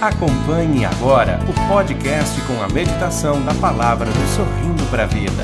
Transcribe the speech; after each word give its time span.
Acompanhe 0.00 0.84
agora 0.84 1.40
o 1.48 1.68
podcast 1.68 2.40
com 2.42 2.62
a 2.62 2.68
meditação 2.68 3.44
da 3.44 3.52
palavra 3.54 4.06
do 4.06 4.36
Sorrindo 4.36 4.84
para 4.92 5.02
a 5.02 5.06
Vida. 5.06 5.42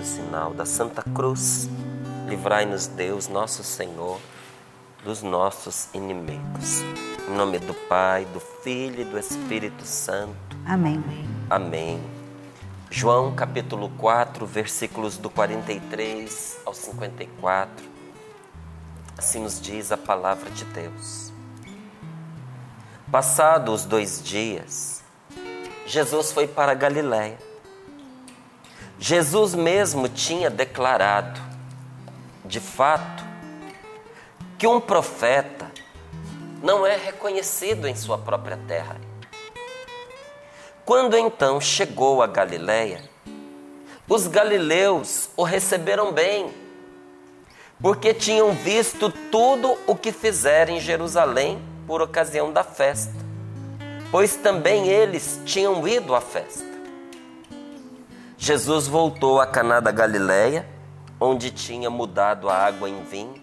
No 0.00 0.06
sinal 0.06 0.54
da 0.54 0.64
Santa 0.64 1.02
Cruz, 1.14 1.68
livrai-nos 2.26 2.86
Deus, 2.86 3.28
nosso 3.28 3.62
Senhor, 3.62 4.18
dos 5.04 5.22
nossos 5.22 5.88
inimigos. 5.92 6.80
Em 7.28 7.34
nome 7.36 7.58
do 7.58 7.74
Pai, 7.86 8.24
do 8.32 8.40
Filho 8.40 9.02
e 9.02 9.04
do 9.04 9.18
Espírito 9.18 9.84
Santo. 9.84 10.56
Amém. 10.64 11.04
Amém. 11.50 12.02
João 12.90 13.34
capítulo 13.34 13.90
4, 13.98 14.46
versículos 14.46 15.18
do 15.18 15.28
43 15.28 16.60
ao 16.64 16.72
54. 16.72 17.86
Assim 19.18 19.42
nos 19.42 19.60
diz 19.60 19.92
a 19.92 19.98
palavra 19.98 20.50
de 20.50 20.64
Deus. 20.64 21.30
Passados 23.12 23.82
os 23.82 23.86
dois 23.86 24.22
dias, 24.24 25.04
Jesus 25.84 26.32
foi 26.32 26.48
para 26.48 26.72
Galiléia. 26.72 27.49
Jesus 29.02 29.54
mesmo 29.54 30.10
tinha 30.10 30.50
declarado, 30.50 31.40
de 32.44 32.60
fato, 32.60 33.24
que 34.58 34.66
um 34.66 34.78
profeta 34.78 35.72
não 36.62 36.86
é 36.86 36.98
reconhecido 36.98 37.88
em 37.88 37.96
sua 37.96 38.18
própria 38.18 38.58
terra. 38.68 39.00
Quando 40.84 41.16
então 41.16 41.58
chegou 41.58 42.22
a 42.22 42.26
Galiléia, 42.26 43.02
os 44.06 44.26
galileus 44.26 45.30
o 45.34 45.44
receberam 45.44 46.12
bem, 46.12 46.52
porque 47.80 48.12
tinham 48.12 48.52
visto 48.52 49.10
tudo 49.30 49.78
o 49.86 49.96
que 49.96 50.12
fizeram 50.12 50.74
em 50.74 50.80
Jerusalém 50.80 51.58
por 51.86 52.02
ocasião 52.02 52.52
da 52.52 52.62
festa, 52.62 53.14
pois 54.10 54.36
também 54.36 54.88
eles 54.88 55.40
tinham 55.46 55.88
ido 55.88 56.14
à 56.14 56.20
festa. 56.20 56.69
Jesus 58.42 58.88
voltou 58.88 59.38
a 59.38 59.46
Caná 59.46 59.80
da 59.80 59.92
Galileia, 59.92 60.66
onde 61.20 61.50
tinha 61.50 61.90
mudado 61.90 62.48
a 62.48 62.56
água 62.56 62.88
em 62.88 63.04
vinho. 63.04 63.34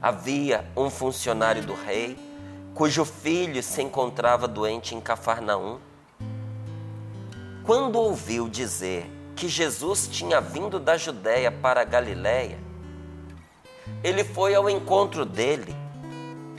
Havia 0.00 0.64
um 0.74 0.88
funcionário 0.88 1.62
do 1.62 1.74
rei, 1.74 2.16
cujo 2.74 3.04
filho 3.04 3.62
se 3.62 3.82
encontrava 3.82 4.48
doente 4.48 4.94
em 4.94 5.00
Cafarnaum. 5.00 5.78
Quando 7.62 7.96
ouviu 7.96 8.48
dizer 8.48 9.04
que 9.36 9.46
Jesus 9.46 10.08
tinha 10.10 10.40
vindo 10.40 10.78
da 10.78 10.96
Judéia 10.96 11.52
para 11.52 11.82
a 11.82 11.84
Galiléia, 11.84 12.58
ele 14.02 14.24
foi 14.24 14.54
ao 14.54 14.70
encontro 14.70 15.26
dele 15.26 15.76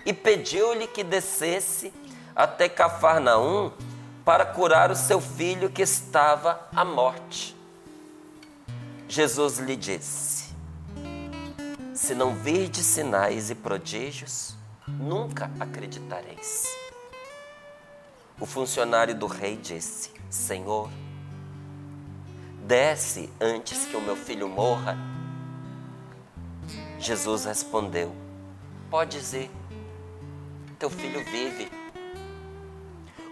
e 0.06 0.14
pediu-lhe 0.14 0.86
que 0.86 1.04
descesse 1.04 1.92
até 2.36 2.70
Cafarnaum 2.70 3.72
para 4.24 4.46
curar 4.46 4.92
o 4.92 4.96
seu 4.96 5.20
filho 5.20 5.70
que 5.70 5.82
estava 5.82 6.68
à 6.76 6.86
morte. 6.86 7.56
Jesus 9.08 9.58
lhe 9.58 9.76
disse: 9.76 10.54
Se 11.94 12.14
não 12.16 12.36
virdes 12.36 12.86
sinais 12.86 13.50
e 13.50 13.56
prodígios, 13.56 14.56
nunca 14.88 15.52
acreditareis. 15.60 16.68
O 18.40 18.46
funcionário 18.46 19.16
do 19.16 19.28
rei 19.28 19.58
disse: 19.58 20.12
Senhor, 20.30 20.90
desce 22.66 23.30
antes 23.40 23.86
que 23.86 23.98
o 23.98 24.02
meu 24.02 24.16
filho 24.16 24.48
morra. 24.48 24.98
Jesus 27.00 27.46
respondeu: 27.46 28.16
Podes 28.90 29.34
ir 29.34 29.50
teu 30.82 30.90
filho 30.90 31.24
vive. 31.26 31.81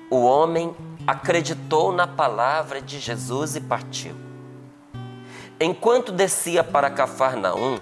O 0.09 0.23
homem 0.23 0.75
acreditou 1.05 1.91
na 1.91 2.07
palavra 2.07 2.81
de 2.81 2.99
Jesus 2.99 3.55
e 3.55 3.61
partiu. 3.61 4.15
Enquanto 5.59 6.11
descia 6.11 6.63
para 6.63 6.89
Cafarnaum, 6.89 7.77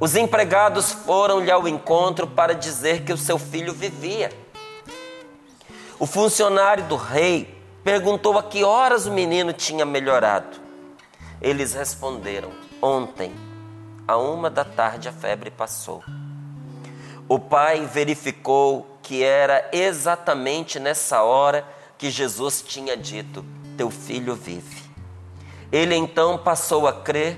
os 0.00 0.16
empregados 0.16 0.90
foram-lhe 0.90 1.50
ao 1.50 1.68
encontro 1.68 2.26
para 2.26 2.54
dizer 2.54 3.04
que 3.04 3.12
o 3.12 3.18
seu 3.18 3.38
filho 3.38 3.72
vivia. 3.72 4.32
O 6.00 6.06
funcionário 6.06 6.84
do 6.84 6.96
rei 6.96 7.54
perguntou 7.84 8.38
a 8.38 8.42
que 8.42 8.64
horas 8.64 9.06
o 9.06 9.12
menino 9.12 9.52
tinha 9.52 9.84
melhorado. 9.84 10.58
Eles 11.40 11.74
responderam: 11.74 12.50
Ontem, 12.82 13.32
a 14.08 14.16
uma 14.16 14.50
da 14.50 14.64
tarde, 14.64 15.08
a 15.08 15.12
febre 15.12 15.50
passou. 15.50 16.02
O 17.28 17.38
pai 17.38 17.86
verificou 17.86 18.89
que 19.10 19.24
era 19.24 19.68
exatamente 19.72 20.78
nessa 20.78 21.20
hora 21.24 21.66
que 21.98 22.12
Jesus 22.12 22.62
tinha 22.62 22.96
dito: 22.96 23.44
Teu 23.76 23.90
filho 23.90 24.36
vive. 24.36 24.84
Ele 25.72 25.96
então 25.96 26.38
passou 26.38 26.86
a 26.86 26.92
crer, 26.92 27.36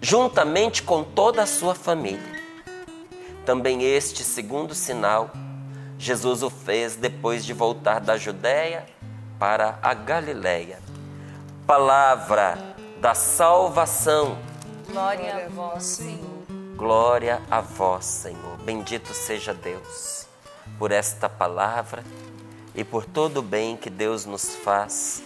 juntamente 0.00 0.82
com 0.82 1.04
toda 1.04 1.42
a 1.42 1.46
sua 1.46 1.74
família. 1.74 2.40
Também 3.44 3.82
este 3.82 4.24
segundo 4.24 4.74
sinal, 4.74 5.30
Jesus 5.98 6.42
o 6.42 6.48
fez 6.48 6.96
depois 6.96 7.44
de 7.44 7.52
voltar 7.52 8.00
da 8.00 8.16
Judéia 8.16 8.86
para 9.38 9.78
a 9.82 9.92
Galiléia. 9.92 10.78
Palavra 11.66 12.56
da 12.98 13.14
salvação. 13.14 14.38
Glória 14.90 15.44
a 15.44 15.48
vós, 15.50 15.84
Senhor. 15.84 16.46
Glória 16.76 17.42
a 17.50 17.60
vós, 17.60 18.06
Senhor. 18.06 18.56
Bendito 18.64 19.12
seja 19.12 19.52
Deus 19.52 20.19
por 20.80 20.92
esta 20.92 21.28
palavra 21.28 22.02
e 22.74 22.82
por 22.82 23.04
todo 23.04 23.40
o 23.40 23.42
bem 23.42 23.76
que 23.76 23.90
Deus 23.90 24.24
nos 24.24 24.54
faz 24.56 25.22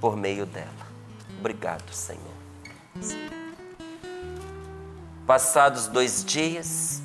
por 0.00 0.16
meio 0.16 0.46
dela. 0.46 0.68
Obrigado, 1.40 1.92
Senhor. 1.92 2.22
Passados 5.26 5.88
dois 5.88 6.24
dias, 6.24 7.02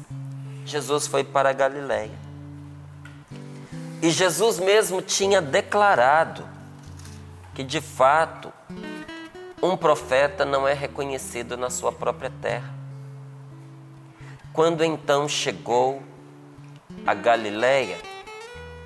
Jesus 0.64 1.08
foi 1.08 1.24
para 1.24 1.50
a 1.50 1.54
Galiléia. 1.54 2.20
E 4.00 4.12
Jesus 4.12 4.60
mesmo 4.60 5.02
tinha 5.02 5.42
declarado 5.42 6.48
que, 7.56 7.64
de 7.64 7.82
fato, 7.82 8.54
um 9.60 9.76
profeta 9.76 10.46
não 10.46 10.68
é 10.68 10.74
reconhecido 10.74 11.58
na 11.58 11.72
sua 11.72 11.92
própria 11.92 12.32
terra. 12.44 12.76
Quando 14.54 14.84
então 14.84 15.28
chegou 15.28 16.04
a 17.08 17.14
Galiléia, 17.14 17.98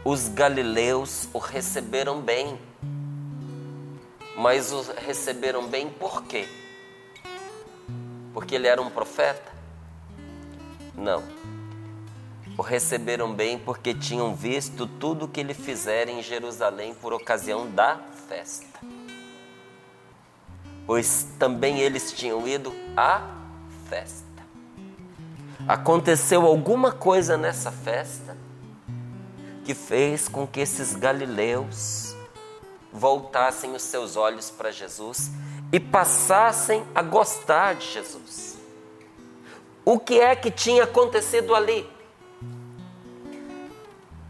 os 0.06 0.28
galileus 0.28 1.28
o 1.34 1.40
receberam 1.40 2.22
bem. 2.22 2.56
Mas 4.38 4.72
o 4.72 4.84
receberam 4.94 5.68
bem 5.68 5.90
por 5.90 6.22
quê? 6.26 6.48
Porque 8.32 8.54
ele 8.54 8.68
era 8.68 8.80
um 8.80 8.92
profeta? 8.92 9.52
Não. 10.96 11.24
O 12.56 12.62
receberam 12.62 13.34
bem 13.34 13.58
porque 13.58 13.92
tinham 13.92 14.36
visto 14.36 14.86
tudo 14.86 15.26
o 15.26 15.28
que 15.28 15.40
ele 15.40 15.56
fizera 15.56 16.12
em 16.12 16.22
Jerusalém 16.22 16.94
por 16.94 17.14
ocasião 17.14 17.72
da 17.72 17.98
festa. 18.28 18.80
Pois 20.86 21.26
também 21.40 21.80
eles 21.80 22.12
tinham 22.12 22.48
ido 22.48 22.72
à 22.96 23.28
festa 23.90 24.31
aconteceu 25.68 26.46
alguma 26.46 26.92
coisa 26.92 27.38
nessa 27.38 27.72
festa 27.72 28.38
que 29.64 29.74
fez 29.74 30.28
com 30.28 30.48
que 30.48 30.60
esses 30.60 30.96
galileus 30.96 32.16
voltassem 32.92 33.74
os 33.74 33.84
seus 33.84 34.16
olhos 34.16 34.50
para 34.50 34.72
Jesus 34.72 35.32
e 35.72 35.80
passassem 35.80 36.84
a 36.94 37.02
gostar 37.02 37.76
de 37.76 37.88
Jesus. 37.88 38.58
O 39.86 40.00
que 40.00 40.20
é 40.20 40.36
que 40.36 40.52
tinha 40.52 40.84
acontecido 40.84 41.56
ali? 41.56 41.90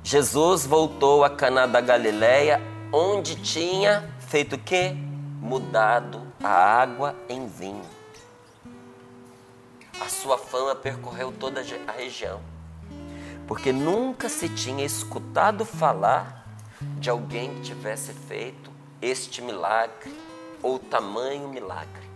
Jesus 0.03 0.65
voltou 0.65 1.23
a 1.23 1.29
Caná 1.29 1.65
da 1.65 1.81
Galileia, 1.81 2.61
onde 2.91 3.35
tinha 3.35 4.13
feito 4.19 4.55
o 4.55 4.59
quê? 4.59 4.95
Mudado 5.39 6.21
a 6.43 6.49
água 6.49 7.15
em 7.27 7.47
vinho 7.47 8.00
a 10.01 10.09
sua 10.09 10.35
fama 10.35 10.73
percorreu 10.73 11.31
toda 11.31 11.63
a 11.87 11.91
região, 11.91 12.41
porque 13.47 13.71
nunca 13.71 14.29
se 14.29 14.49
tinha 14.49 14.83
escutado 14.83 15.63
falar 15.63 16.43
de 16.97 17.07
alguém 17.07 17.53
que 17.53 17.61
tivesse 17.61 18.11
feito 18.11 18.71
este 18.99 19.43
milagre 19.43 20.11
ou 20.63 20.79
tamanho 20.79 21.47
milagre. 21.49 22.09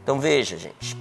Então 0.00 0.20
veja, 0.20 0.56
gente, 0.56 0.96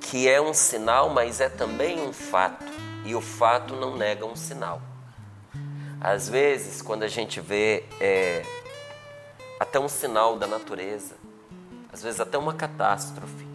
que 0.00 0.28
é 0.28 0.40
um 0.40 0.52
sinal, 0.52 1.08
mas 1.10 1.40
é 1.40 1.48
também 1.48 2.00
um 2.00 2.12
fato, 2.12 2.66
e 3.04 3.14
o 3.14 3.20
fato 3.20 3.76
não 3.76 3.96
nega 3.96 4.26
um 4.26 4.34
sinal. 4.34 4.82
Às 6.00 6.28
vezes, 6.28 6.82
quando 6.82 7.04
a 7.04 7.08
gente 7.08 7.40
vê 7.40 7.84
é, 8.00 8.42
até 9.60 9.78
um 9.78 9.88
sinal 9.88 10.36
da 10.36 10.48
natureza, 10.48 11.14
às 11.92 12.02
vezes 12.02 12.18
até 12.18 12.36
uma 12.36 12.54
catástrofe, 12.54 13.46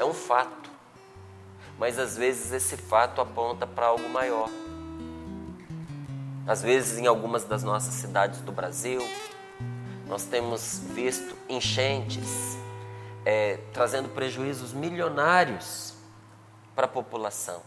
é 0.00 0.04
um 0.04 0.14
fato 0.14 0.63
mas 1.78 1.98
às 1.98 2.16
vezes 2.16 2.52
esse 2.52 2.76
fato 2.76 3.20
aponta 3.20 3.66
para 3.66 3.86
algo 3.86 4.08
maior. 4.08 4.48
Às 6.46 6.60
vezes, 6.60 6.98
em 6.98 7.06
algumas 7.06 7.44
das 7.44 7.62
nossas 7.62 7.94
cidades 7.94 8.40
do 8.40 8.52
Brasil, 8.52 9.00
nós 10.06 10.24
temos 10.24 10.80
visto 10.92 11.34
enchentes 11.48 12.58
é, 13.24 13.58
trazendo 13.72 14.10
prejuízos 14.10 14.72
milionários 14.72 15.94
para 16.74 16.84
a 16.84 16.88
população. 16.88 17.62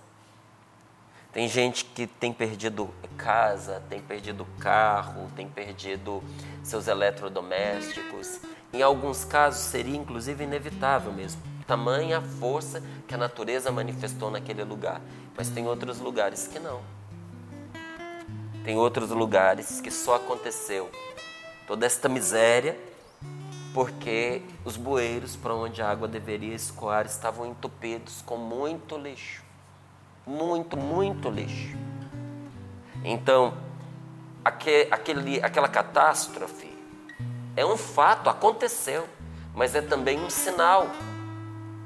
Tem 1.33 1.47
gente 1.47 1.85
que 1.85 2.07
tem 2.07 2.31
perdido 2.31 2.89
casa, 3.17 3.81
tem 3.89 4.01
perdido 4.01 4.45
carro, 4.59 5.29
tem 5.35 5.47
perdido 5.47 6.23
seus 6.63 6.87
eletrodomésticos. 6.87 8.39
Em 8.71 8.81
alguns 8.81 9.23
casos 9.23 9.61
seria 9.61 9.97
inclusive 9.97 10.43
inevitável 10.43 11.11
mesmo. 11.11 11.41
Tamanha 11.67 12.19
a 12.19 12.21
força 12.21 12.81
que 13.05 13.13
a 13.13 13.17
natureza 13.17 13.71
manifestou 13.71 14.31
naquele 14.31 14.63
lugar. 14.63 15.01
Mas 15.35 15.49
tem 15.49 15.67
outros 15.67 15.99
lugares 15.99 16.47
que 16.47 16.57
não. 16.57 16.81
Tem 18.63 18.77
outros 18.77 19.09
lugares 19.11 19.81
que 19.81 19.91
só 19.91 20.15
aconteceu 20.15 20.89
toda 21.67 21.85
esta 21.85 22.07
miséria 22.07 22.79
porque 23.73 24.41
os 24.65 24.75
bueiros 24.75 25.35
para 25.35 25.53
onde 25.53 25.81
a 25.81 25.89
água 25.89 26.07
deveria 26.07 26.55
escoar 26.55 27.05
estavam 27.05 27.45
entupidos 27.45 28.23
com 28.25 28.35
muito 28.35 28.97
lixo. 28.97 29.43
Muito, 30.25 30.75
muito 30.75 31.29
lixo. 31.29 31.77
Então, 33.03 33.53
aquele, 34.43 35.39
aquela 35.43 35.67
catástrofe 35.67 36.75
é 37.55 37.65
um 37.65 37.77
fato, 37.77 38.29
aconteceu, 38.29 39.07
mas 39.53 39.75
é 39.75 39.81
também 39.81 40.19
um 40.19 40.29
sinal 40.29 40.87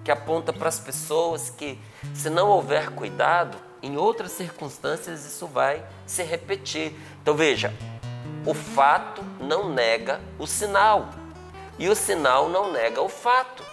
que 0.04 0.12
aponta 0.12 0.52
para 0.52 0.70
as 0.70 0.80
pessoas 0.80 1.50
que, 1.50 1.80
se 2.14 2.30
não 2.30 2.50
houver 2.50 2.90
cuidado, 2.92 3.58
em 3.82 3.98
outras 3.98 4.32
circunstâncias 4.32 5.26
isso 5.26 5.48
vai 5.48 5.84
se 6.06 6.24
repetir. 6.24 6.94
Então 7.22 7.34
veja, 7.34 7.74
o 8.46 8.54
fato 8.54 9.24
não 9.40 9.70
nega 9.70 10.20
o 10.38 10.46
sinal 10.46 11.10
e 11.78 11.90
o 11.90 11.96
sinal 11.96 12.50
não 12.50 12.72
nega 12.72 13.02
o 13.02 13.10
fato. 13.10 13.64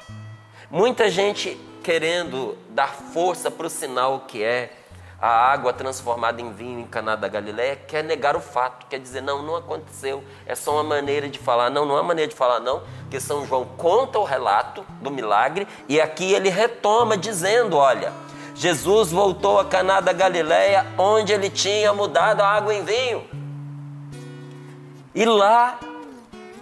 Muita 0.71 1.11
gente 1.11 1.59
querendo 1.83 2.57
dar 2.71 2.93
força 2.93 3.51
para 3.51 3.67
o 3.67 3.71
sinal 3.71 4.21
que 4.21 4.43
é 4.43 4.73
a 5.21 5.29
água 5.29 5.73
transformada 5.73 6.41
em 6.41 6.53
vinho 6.53 6.79
em 6.79 6.87
Caná 6.87 7.17
da 7.17 7.27
Galileia, 7.27 7.75
quer 7.75 8.05
negar 8.05 8.37
o 8.37 8.41
fato, 8.41 8.87
quer 8.87 9.01
dizer, 9.01 9.21
não, 9.21 9.43
não 9.43 9.57
aconteceu, 9.57 10.23
é 10.47 10.55
só 10.55 10.75
uma 10.75 10.85
maneira 10.85 11.29
de 11.29 11.41
falar. 11.41 11.71
Não, 11.71 11.85
não 11.85 11.97
é 11.97 12.01
uma 12.01 12.09
maneira 12.09 12.31
de 12.31 12.37
falar, 12.37 12.61
não, 12.61 12.83
porque 13.01 13.19
São 13.19 13.45
João 13.45 13.65
conta 13.77 14.19
o 14.19 14.25
relato 14.25 14.87
do 15.01 15.11
milagre 15.11 15.67
e 15.89 16.01
aqui 16.01 16.33
ele 16.33 16.49
retoma 16.49 17.17
dizendo, 17.17 17.77
olha, 17.77 18.13
Jesus 18.55 19.11
voltou 19.11 19.59
a 19.59 19.65
Caná 19.65 20.01
da 20.01 20.13
Galileia, 20.13 20.87
onde 20.97 21.33
ele 21.33 21.51
tinha 21.51 21.93
mudado 21.93 22.41
a 22.41 22.49
água 22.49 22.73
em 22.73 22.85
vinho. 22.85 23.25
E 25.15 25.25
lá 25.25 25.81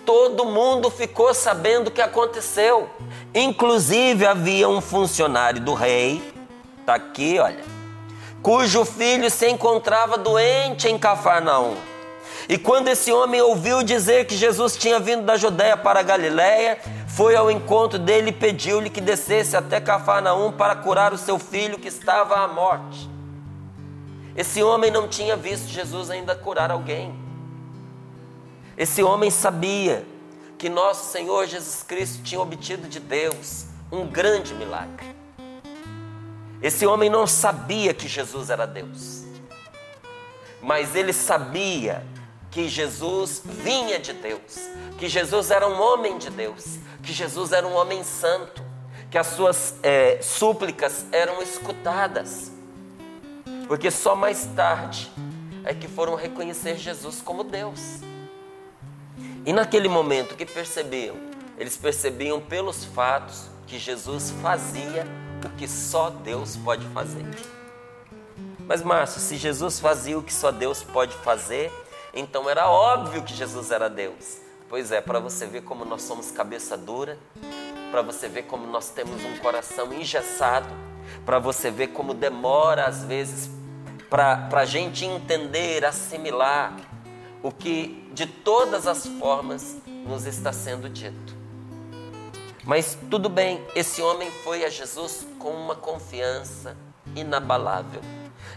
todo 0.07 0.47
mundo 0.47 0.89
ficou 0.89 1.35
sabendo 1.35 1.89
o 1.89 1.91
que 1.91 2.01
aconteceu. 2.01 2.89
Inclusive 3.35 4.25
havia 4.25 4.67
um 4.67 4.81
funcionário 4.81 5.61
do 5.61 5.75
rei, 5.75 6.23
tá 6.87 6.95
aqui, 6.95 7.39
olha, 7.39 7.76
cujo 8.47 8.85
filho 8.85 9.29
se 9.29 9.51
encontrava 9.51 10.17
doente 10.17 10.87
em 10.87 10.97
Cafarnaum. 10.97 11.75
E 12.49 12.57
quando 12.57 12.87
esse 12.87 13.11
homem 13.11 13.41
ouviu 13.41 13.83
dizer 13.83 14.25
que 14.25 14.37
Jesus 14.37 14.77
tinha 14.77 15.01
vindo 15.01 15.25
da 15.25 15.37
Judéia 15.37 15.77
para 15.77 15.99
a 15.99 16.03
Galiléia, 16.05 16.79
foi 17.09 17.35
ao 17.35 17.51
encontro 17.51 17.99
dele 17.99 18.31
e 18.31 18.33
pediu-lhe 18.33 18.89
que 18.89 19.01
descesse 19.01 19.57
até 19.57 19.81
Cafarnaum 19.81 20.53
para 20.53 20.77
curar 20.77 21.13
o 21.13 21.19
seu 21.19 21.41
filho 21.41 21.77
que 21.77 21.89
estava 21.89 22.37
à 22.37 22.47
morte. 22.47 23.11
Esse 24.37 24.63
homem 24.63 24.93
não 24.93 25.09
tinha 25.09 25.35
visto 25.35 25.67
Jesus 25.67 26.09
ainda 26.09 26.37
curar 26.37 26.71
alguém. 26.71 27.19
Esse 28.79 29.03
homem 29.03 29.29
sabia 29.29 30.07
que 30.57 30.69
nosso 30.69 31.11
Senhor 31.11 31.49
Jesus 31.49 31.83
Cristo 31.83 32.23
tinha 32.23 32.41
obtido 32.41 32.87
de 32.87 33.01
Deus 33.01 33.65
um 33.91 34.07
grande 34.07 34.55
milagre. 34.55 35.16
Esse 36.63 36.87
homem 36.87 37.11
não 37.11 37.27
sabia 37.27 37.93
que 37.93 38.09
Jesus 38.09 38.51
era 38.51 38.67
Deus, 38.67 39.25
mas 40.63 40.95
ele 40.95 41.13
sabia 41.13 42.05
que 42.51 42.69
Jesus 42.69 43.43
vinha 43.45 43.99
de 43.99 44.15
Deus, 44.15 44.59
que 44.99 45.09
Jesus 45.09 45.51
era 45.51 45.69
um 45.69 45.79
homem 45.81 46.17
de 46.17 46.31
Deus, 46.31 46.79
que 47.03 47.13
Jesus 47.13 47.53
era 47.53 47.67
um 47.67 47.75
homem 47.75 48.03
santo, 48.03 48.65
que 49.11 49.19
as 49.19 49.27
suas 49.27 49.75
é, 49.83 50.21
súplicas 50.23 51.05
eram 51.13 51.43
escutadas, 51.43 52.51
porque 53.69 53.91
só 53.91 54.17
mais 54.17 54.47
tarde 54.57 55.13
é 55.65 55.75
que 55.75 55.87
foram 55.87 56.15
reconhecer 56.15 56.79
Jesus 56.79 57.21
como 57.21 57.45
Deus. 57.45 58.01
E 59.45 59.53
naquele 59.53 59.89
momento 59.89 60.35
que 60.35 60.47
percebiam, 60.47 61.17
eles 61.59 61.77
percebiam 61.77 62.41
pelos 62.41 62.85
fatos 62.85 63.51
que 63.67 63.79
Jesus 63.79 64.33
fazia 64.43 65.07
o 65.45 65.49
que 65.51 65.69
só 65.69 66.11
Deus 66.11 66.57
pode 66.57 66.87
fazer. 66.89 67.25
Mas 68.67 68.83
Márcio, 68.83 69.21
se 69.21 69.37
Jesus 69.37 69.79
fazia 69.79 70.19
o 70.19 70.23
que 70.23 70.33
só 70.33 70.51
Deus 70.51 70.83
pode 70.83 71.15
fazer, 71.19 71.73
então 72.13 72.49
era 72.49 72.69
óbvio 72.69 73.23
que 73.23 73.35
Jesus 73.35 73.71
era 73.71 73.89
Deus. 73.89 74.39
Pois 74.69 74.91
é, 74.91 75.01
para 75.01 75.21
você 75.21 75.47
ver 75.47 75.63
como 75.63 75.85
nós 75.85 76.03
somos 76.03 76.31
cabeça 76.31 76.77
dura, 76.77 77.19
para 77.91 78.03
você 78.03 78.29
ver 78.29 78.43
como 78.45 78.67
nós 78.67 78.91
temos 78.91 79.25
um 79.25 79.37
coração 79.39 79.93
engessado, 79.93 80.69
para 81.25 81.39
você 81.39 81.71
ver 81.71 81.89
como 81.89 82.13
demora 82.13 82.87
às 82.87 83.05
vezes 83.05 83.49
para 84.11 84.49
a 84.53 84.65
gente 84.65 85.05
entender, 85.05 85.85
assimilar 85.85 86.77
o 87.43 87.51
que 87.53 88.09
de 88.13 88.27
todas 88.27 88.87
as 88.87 89.07
formas 89.07 89.77
nos 89.87 90.27
está 90.27 90.53
sendo 90.53 90.89
dito. 90.89 91.37
Mas 92.67 92.99
tudo 93.09 93.29
bem, 93.29 93.65
esse 93.75 94.03
homem 94.03 94.31
foi 94.31 94.65
a 94.65 94.69
Jesus 94.69 95.27
com 95.39 95.51
uma 95.51 95.75
confiança 95.75 96.77
inabalável 97.15 98.03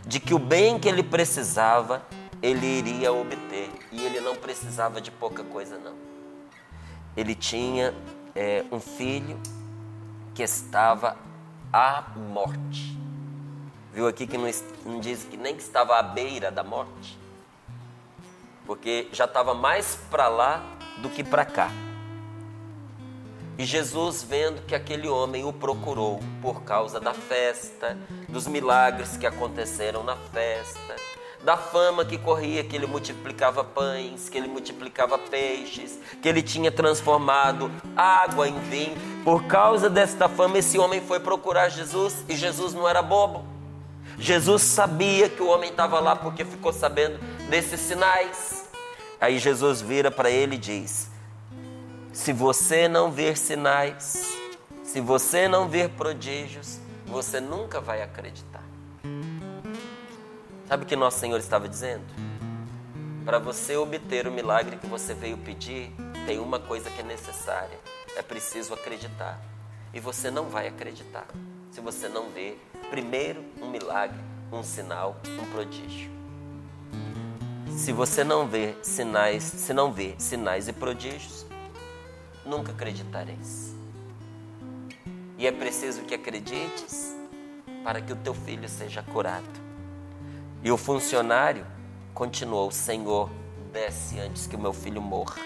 de 0.06 0.20
que 0.20 0.34
o 0.34 0.40
bem 0.40 0.80
que 0.80 0.90
ele 0.90 1.04
precisava, 1.04 2.02
ele 2.42 2.66
iria 2.66 3.14
obter. 3.14 3.70
E 3.92 4.04
ele 4.04 4.20
não 4.20 4.36
precisava 4.36 5.00
de 5.00 5.12
pouca 5.12 5.44
coisa, 5.44 5.78
não. 5.78 5.94
Ele 7.16 7.36
tinha 7.36 7.94
é, 8.36 8.66
um 8.72 8.80
filho 8.80 9.40
que 10.34 10.44
estava 10.44 11.16
à 11.72 12.04
morte. 12.16 12.98
Viu 13.94 14.08
aqui 14.08 14.26
que 14.26 14.38
não, 14.38 14.50
não 14.86 15.00
diz 15.00 15.24
que 15.24 15.38
nem 15.38 15.56
que 15.56 15.62
estava 15.62 15.98
à 15.98 16.04
beira 16.04 16.52
da 16.52 16.64
morte? 16.64 17.20
porque 18.70 19.08
já 19.12 19.26
estava 19.26 19.56
mais 19.56 19.98
para 20.12 20.28
lá 20.28 20.64
do 21.00 21.10
que 21.10 21.24
para 21.24 21.44
cá. 21.44 21.72
E 23.60 23.66
Jesus, 23.66 24.24
vendo 24.24 24.62
que 24.62 24.74
aquele 24.74 25.10
homem 25.10 25.44
o 25.44 25.52
procurou 25.52 26.22
por 26.42 26.64
causa 26.64 26.98
da 26.98 27.14
festa, 27.14 27.98
dos 28.30 28.48
milagres 28.48 29.18
que 29.18 29.28
aconteceram 29.28 30.02
na 30.02 30.16
festa, 30.16 30.96
da 31.44 31.58
fama 31.58 32.06
que 32.06 32.18
corria, 32.18 32.64
que 32.64 32.74
ele 32.74 32.88
multiplicava 32.88 33.62
pães, 33.62 34.30
que 34.30 34.38
ele 34.38 34.48
multiplicava 34.48 35.18
peixes, 35.18 36.00
que 36.22 36.30
ele 36.30 36.42
tinha 36.42 36.72
transformado 36.72 37.70
água 37.98 38.48
em 38.48 38.58
vinho. 38.62 38.96
Por 39.26 39.44
causa 39.44 39.90
desta 39.90 40.30
fama, 40.30 40.60
esse 40.60 40.80
homem 40.80 41.02
foi 41.02 41.20
procurar 41.20 41.68
Jesus 41.68 42.24
e 42.30 42.38
Jesus 42.38 42.74
não 42.74 42.88
era 42.88 43.02
bobo. 43.02 43.44
Jesus 44.18 44.62
sabia 44.62 45.28
que 45.28 45.44
o 45.44 45.50
homem 45.50 45.70
estava 45.70 46.00
lá 46.00 46.16
porque 46.16 46.46
ficou 46.46 46.72
sabendo 46.72 47.20
desses 47.50 47.82
sinais. 47.82 48.70
Aí 49.20 49.38
Jesus 49.38 49.82
vira 49.82 50.10
para 50.10 50.32
ele 50.32 50.56
e 50.56 50.58
diz: 50.58 51.10
Se 52.12 52.34
você 52.34 52.88
não 52.88 53.12
ver 53.12 53.38
sinais, 53.38 54.36
se 54.84 55.00
você 55.00 55.48
não 55.48 55.70
ver 55.70 55.90
prodígios, 55.90 56.80
você 57.06 57.40
nunca 57.40 57.80
vai 57.80 58.02
acreditar. 58.02 58.64
Sabe 60.68 60.84
o 60.84 60.86
que 60.88 60.96
nosso 60.96 61.20
Senhor 61.20 61.38
estava 61.38 61.70
dizendo? 61.70 62.04
Para 63.24 63.38
você 63.38 63.76
obter 63.78 64.28
o 64.28 64.32
milagre 64.32 64.78
que 64.78 64.88
você 64.88 65.14
veio 65.14 65.38
pedir, 65.38 65.94
tem 66.26 66.40
uma 66.40 66.60
coisa 66.60 66.90
que 66.90 67.02
é 67.02 67.04
necessária: 67.04 67.80
é 68.16 68.22
preciso 68.24 68.74
acreditar. 68.74 69.40
E 69.94 70.00
você 70.00 70.32
não 70.32 70.46
vai 70.46 70.68
acreditar 70.68 71.28
se 71.72 71.80
você 71.80 72.08
não 72.08 72.30
ver 72.30 72.60
primeiro 72.90 73.44
um 73.62 73.70
milagre, 73.70 74.20
um 74.52 74.64
sinal, 74.64 75.18
um 75.40 75.46
prodígio. 75.52 76.10
Se 77.78 77.92
você 77.92 78.24
não 78.24 78.48
vê 78.48 78.76
sinais, 78.82 79.44
se 79.44 79.74
não 79.74 79.94
vê 79.94 80.16
sinais 80.18 80.68
e 80.68 80.74
prodígios, 80.74 81.46
nunca 82.50 82.72
acreditareis. 82.72 83.74
E 85.38 85.48
é 85.48 85.52
preciso 85.52 86.02
que 86.02 86.14
acredites 86.14 87.16
para 87.84 88.02
que 88.02 88.12
o 88.12 88.16
teu 88.16 88.34
filho 88.34 88.68
seja 88.68 89.02
curado. 89.02 89.48
E 90.62 90.72
o 90.72 90.78
funcionário 90.78 91.66
continuou: 92.14 92.72
Senhor, 92.72 93.30
desce 93.72 94.20
antes 94.20 94.48
que 94.48 94.56
o 94.56 94.60
meu 94.60 94.74
filho 94.74 95.02
morra. 95.02 95.38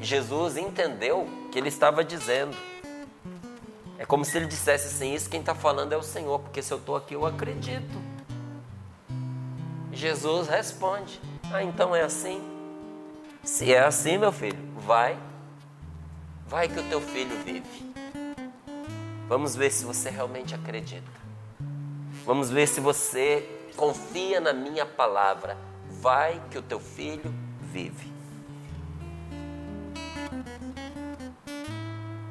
Jesus 0.00 0.56
entendeu 0.56 1.28
que 1.50 1.58
ele 1.58 1.68
estava 1.68 2.02
dizendo. 2.02 2.56
É 3.98 4.06
como 4.06 4.24
se 4.24 4.36
ele 4.36 4.46
dissesse 4.46 4.86
assim: 4.86 5.14
Isso 5.14 5.28
quem 5.28 5.40
está 5.40 5.54
falando 5.54 5.92
é 5.92 5.96
o 5.96 6.02
Senhor, 6.02 6.38
porque 6.40 6.62
se 6.62 6.72
eu 6.72 6.78
estou 6.78 6.96
aqui 6.96 7.14
eu 7.14 7.26
acredito. 7.26 8.00
Jesus 9.92 10.48
responde: 10.48 11.20
Ah, 11.52 11.62
então 11.62 11.94
é 11.94 12.02
assim? 12.02 12.42
Se 13.44 13.74
é 13.74 13.80
assim, 13.80 14.18
meu 14.18 14.32
filho, 14.32 14.58
vai, 14.76 15.18
vai 16.52 16.68
que 16.68 16.78
o 16.78 16.82
teu 16.86 17.00
filho 17.00 17.34
vive. 17.46 17.94
Vamos 19.26 19.56
ver 19.56 19.72
se 19.72 19.86
você 19.86 20.10
realmente 20.10 20.54
acredita. 20.54 21.10
Vamos 22.26 22.50
ver 22.50 22.68
se 22.68 22.78
você 22.78 23.48
confia 23.74 24.38
na 24.38 24.52
minha 24.52 24.84
palavra. 24.84 25.56
Vai 25.88 26.42
que 26.50 26.58
o 26.58 26.62
teu 26.62 26.78
filho 26.78 27.34
vive. 27.62 28.12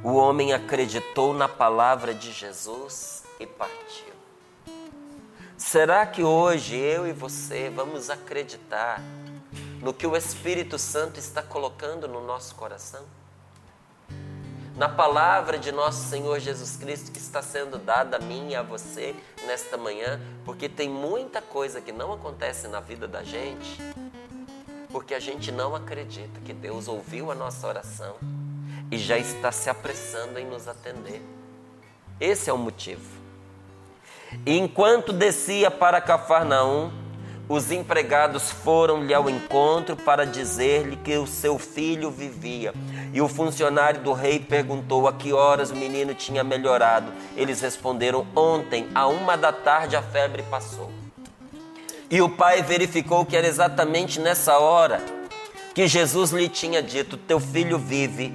O 0.04 0.14
homem 0.14 0.54
acreditou 0.54 1.34
na 1.34 1.50
palavra 1.50 2.14
de 2.14 2.32
Jesus 2.32 3.24
e 3.40 3.48
partiu. 3.48 4.14
Será 5.58 6.06
que 6.06 6.24
hoje 6.24 6.76
eu 6.76 7.08
e 7.08 7.12
você 7.12 7.72
vamos 7.72 8.12
acreditar 8.12 9.02
no 9.82 9.92
que 9.92 10.06
o 10.06 10.16
Espírito 10.16 10.78
Santo 10.78 11.20
está 11.20 11.42
colocando 11.42 12.08
no 12.08 12.24
nosso 12.24 12.54
coração? 12.54 13.04
Na 14.76 14.88
palavra 14.88 15.58
de 15.58 15.72
nosso 15.72 16.10
Senhor 16.10 16.40
Jesus 16.40 16.78
Cristo 16.78 17.12
que 17.12 17.20
está 17.20 17.42
sendo 17.42 17.78
dada 17.78 18.18
a 18.18 18.20
mim 18.20 18.50
e 18.50 18.56
a 18.56 18.62
você 18.62 19.16
nesta 19.46 19.78
manhã, 19.78 20.20
porque 20.46 20.70
tem 20.70 20.90
muita 20.90 21.42
coisa 21.42 21.82
que 21.82 21.92
não 21.92 22.14
acontece 22.14 22.68
na 22.68 22.80
vida 22.80 23.08
da 23.08 23.24
gente, 23.24 23.78
porque 24.90 25.14
a 25.14 25.20
gente 25.20 25.52
não 25.52 25.76
acredita 25.76 26.40
que 26.46 26.54
Deus 26.54 26.88
ouviu 26.88 27.32
a 27.32 27.36
nossa 27.36 27.68
oração 27.68 28.16
e 28.90 28.98
já 28.98 29.18
está 29.18 29.52
se 29.52 29.70
apressando 29.70 30.40
em 30.40 30.46
nos 30.46 30.68
atender. 30.68 31.22
Esse 32.20 32.50
é 32.50 32.54
o 32.54 32.58
motivo. 32.58 33.22
Enquanto 34.46 35.12
descia 35.12 35.70
para 35.70 36.00
Cafarnaum, 36.00 36.92
os 37.50 37.72
empregados 37.72 38.50
foram-lhe 38.50 39.14
ao 39.14 39.30
encontro 39.30 39.96
para 39.96 40.26
dizer-lhe 40.26 40.96
que 40.96 41.18
o 41.18 41.28
seu 41.28 41.60
filho 41.60 42.10
vivia. 42.10 42.74
E 43.14 43.22
o 43.22 43.28
funcionário 43.28 44.02
do 44.02 44.14
rei 44.14 44.40
perguntou 44.40 45.08
a 45.08 45.14
que 45.14 45.34
horas 45.34 45.72
o 45.72 45.76
menino 45.76 46.14
tinha 46.14 46.44
melhorado. 46.44 47.12
Eles 47.36 47.62
responderam: 47.62 48.26
Ontem, 48.36 48.88
a 48.96 49.08
uma 49.08 49.36
da 49.36 49.52
tarde, 49.52 49.96
a 49.96 50.02
febre 50.02 50.44
passou. 50.44 50.92
E 52.10 52.22
o 52.22 52.30
pai 52.30 52.62
verificou 52.62 53.26
que 53.26 53.36
era 53.36 53.48
exatamente 53.48 54.20
nessa 54.20 54.58
hora 54.58 55.02
que 55.74 55.88
Jesus 55.88 56.32
lhe 56.32 56.48
tinha 56.48 56.82
dito: 56.82 57.18
Teu 57.18 57.40
filho 57.40 57.78
vive. 57.78 58.34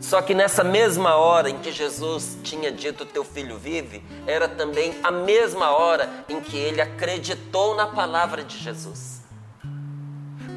Só 0.00 0.22
que 0.22 0.32
nessa 0.32 0.64
mesma 0.64 1.16
hora 1.16 1.50
em 1.50 1.58
que 1.58 1.70
Jesus 1.70 2.38
tinha 2.42 2.72
dito 2.72 3.04
teu 3.04 3.22
filho 3.22 3.58
vive, 3.58 4.02
era 4.26 4.48
também 4.48 4.94
a 5.02 5.10
mesma 5.10 5.70
hora 5.70 6.08
em 6.30 6.40
que 6.40 6.56
ele 6.56 6.80
acreditou 6.80 7.74
na 7.74 7.86
palavra 7.86 8.42
de 8.42 8.56
Jesus. 8.56 9.17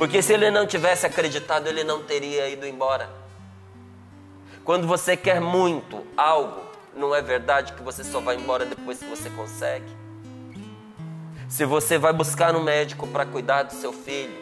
Porque 0.02 0.20
se 0.24 0.34
ele 0.34 0.50
não 0.50 0.66
tivesse 0.66 1.06
acreditado, 1.06 1.68
ele 1.68 1.84
não 1.84 2.02
teria 2.02 2.50
ido 2.50 2.66
embora. 2.66 3.08
Quando 4.64 4.88
você 4.88 5.16
quer 5.16 5.40
muito 5.40 6.04
algo, 6.18 6.60
não 6.96 7.14
é 7.14 7.22
verdade 7.22 7.74
que 7.74 7.84
você 7.84 8.04
só 8.04 8.20
vai 8.20 8.36
embora 8.36 8.66
depois 8.66 8.98
que 8.98 9.06
você 9.06 9.30
consegue? 9.30 9.86
Se 11.48 11.66
você 11.66 12.00
vai 12.00 12.12
buscar 12.12 12.56
um 12.56 12.64
médico 12.64 13.08
para 13.10 13.28
cuidar 13.28 13.62
do 13.62 13.74
seu 13.76 13.94
filho, 13.94 14.36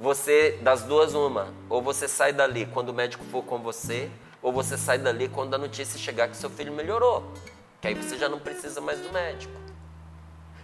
você, 0.00 0.58
das 0.62 0.84
duas, 0.84 1.12
uma. 1.12 1.52
Ou 1.68 1.82
você 1.82 2.08
sai 2.08 2.32
dali 2.32 2.64
quando 2.64 2.88
o 2.88 2.94
médico 2.94 3.22
for 3.26 3.42
com 3.42 3.58
você, 3.58 4.08
ou 4.40 4.50
você 4.50 4.78
sai 4.78 4.96
dali 4.96 5.28
quando 5.28 5.52
a 5.52 5.58
notícia 5.58 5.98
chegar 5.98 6.28
que 6.28 6.36
seu 6.38 6.48
filho 6.48 6.72
melhorou. 6.72 7.30
Que 7.78 7.88
aí 7.88 7.94
você 7.94 8.16
já 8.16 8.26
não 8.26 8.38
precisa 8.38 8.80
mais 8.80 9.00
do 9.00 9.12
médico. 9.12 9.52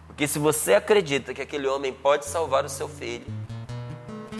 Porque 0.06 0.26
se 0.26 0.38
você 0.38 0.72
acredita 0.72 1.34
que 1.34 1.42
aquele 1.42 1.66
homem 1.66 1.92
pode 1.92 2.24
salvar 2.24 2.64
o 2.64 2.70
seu 2.70 2.88
filho, 2.88 3.26